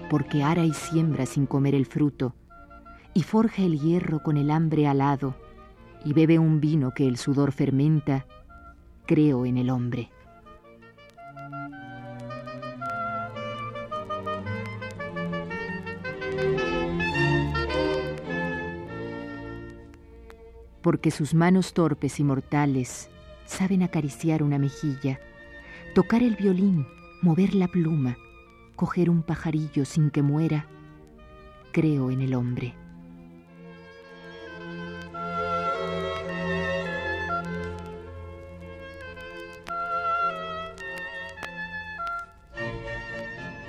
Porque 0.08 0.42
ara 0.42 0.64
y 0.64 0.72
siembra 0.72 1.26
sin 1.26 1.46
comer 1.46 1.74
el 1.74 1.86
fruto, 1.86 2.34
y 3.14 3.22
forja 3.22 3.62
el 3.62 3.80
hierro 3.80 4.22
con 4.22 4.36
el 4.36 4.50
hambre 4.50 4.86
alado, 4.86 5.34
y 6.04 6.12
bebe 6.12 6.38
un 6.38 6.60
vino 6.60 6.92
que 6.92 7.08
el 7.08 7.16
sudor 7.16 7.52
fermenta, 7.52 8.26
creo 9.06 9.46
en 9.46 9.56
el 9.56 9.70
hombre. 9.70 10.10
Porque 20.82 21.10
sus 21.10 21.34
manos 21.34 21.74
torpes 21.74 22.20
y 22.20 22.24
mortales 22.24 23.10
saben 23.44 23.82
acariciar 23.82 24.44
una 24.44 24.58
mejilla, 24.58 25.18
tocar 25.94 26.22
el 26.22 26.36
violín, 26.36 26.86
mover 27.22 27.54
la 27.54 27.66
pluma, 27.66 28.16
coger 28.76 29.08
un 29.08 29.22
pajarillo 29.22 29.84
sin 29.84 30.10
que 30.10 30.22
muera, 30.22 30.66
creo 31.72 32.10
en 32.10 32.20
el 32.20 32.34
hombre. 32.34 32.74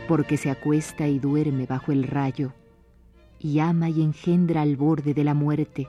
Porque 0.07 0.37
se 0.37 0.49
acuesta 0.49 1.07
y 1.07 1.19
duerme 1.19 1.65
bajo 1.65 1.91
el 1.91 2.03
rayo, 2.03 2.53
y 3.39 3.59
ama 3.59 3.89
y 3.89 4.01
engendra 4.01 4.61
al 4.61 4.75
borde 4.75 5.13
de 5.13 5.23
la 5.23 5.33
muerte, 5.33 5.87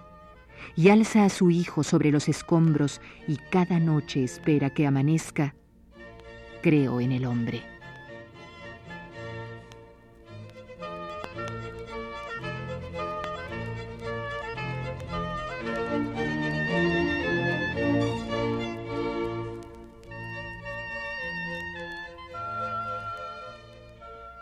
y 0.76 0.88
alza 0.88 1.24
a 1.24 1.28
su 1.28 1.50
hijo 1.50 1.82
sobre 1.82 2.10
los 2.10 2.28
escombros, 2.28 3.00
y 3.26 3.36
cada 3.50 3.78
noche 3.78 4.24
espera 4.24 4.70
que 4.70 4.86
amanezca, 4.86 5.54
creo 6.62 7.00
en 7.00 7.12
el 7.12 7.26
hombre. 7.26 7.77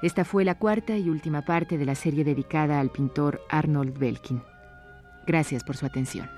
Esta 0.06 0.24
fue 0.24 0.44
la 0.44 0.54
cuarta 0.54 0.96
y 0.96 1.10
última 1.10 1.42
parte 1.42 1.78
de 1.78 1.84
la 1.84 1.96
serie 1.96 2.22
dedicada 2.22 2.78
al 2.78 2.90
pintor 2.90 3.40
Arnold 3.48 3.98
Belkin. 3.98 4.40
Gracias 5.26 5.64
por 5.64 5.76
su 5.76 5.84
atención. 5.84 6.35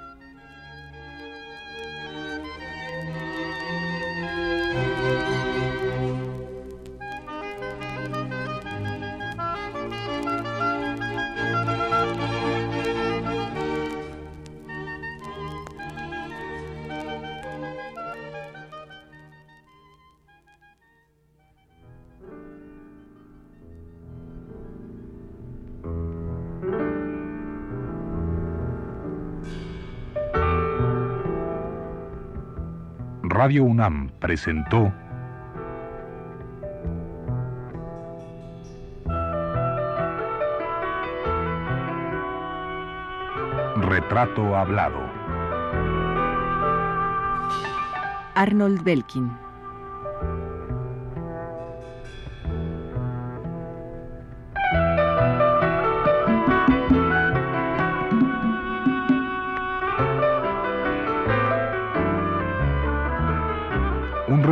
Radio 33.49 33.65
UNAM 33.65 34.11
presentó 34.19 34.93
Retrato 43.77 44.55
Hablado. 44.55 45.01
Arnold 48.35 48.83
Belkin. 48.85 49.48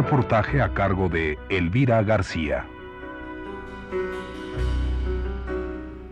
Reportaje 0.07 0.63
a 0.63 0.73
cargo 0.73 1.09
de 1.09 1.37
Elvira 1.49 2.01
García. 2.05 2.65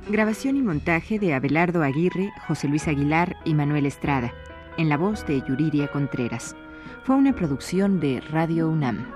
Grabación 0.08 0.56
y 0.56 0.62
montaje 0.62 1.20
de 1.20 1.32
Abelardo 1.32 1.84
Aguirre, 1.84 2.32
José 2.48 2.66
Luis 2.66 2.88
Aguilar 2.88 3.36
y 3.44 3.54
Manuel 3.54 3.86
Estrada, 3.86 4.34
en 4.78 4.88
la 4.88 4.96
voz 4.96 5.24
de 5.28 5.40
Yuriria 5.42 5.86
Contreras. 5.92 6.56
Fue 7.04 7.14
una 7.14 7.36
producción 7.36 8.00
de 8.00 8.20
Radio 8.32 8.68
UNAM. 8.68 9.06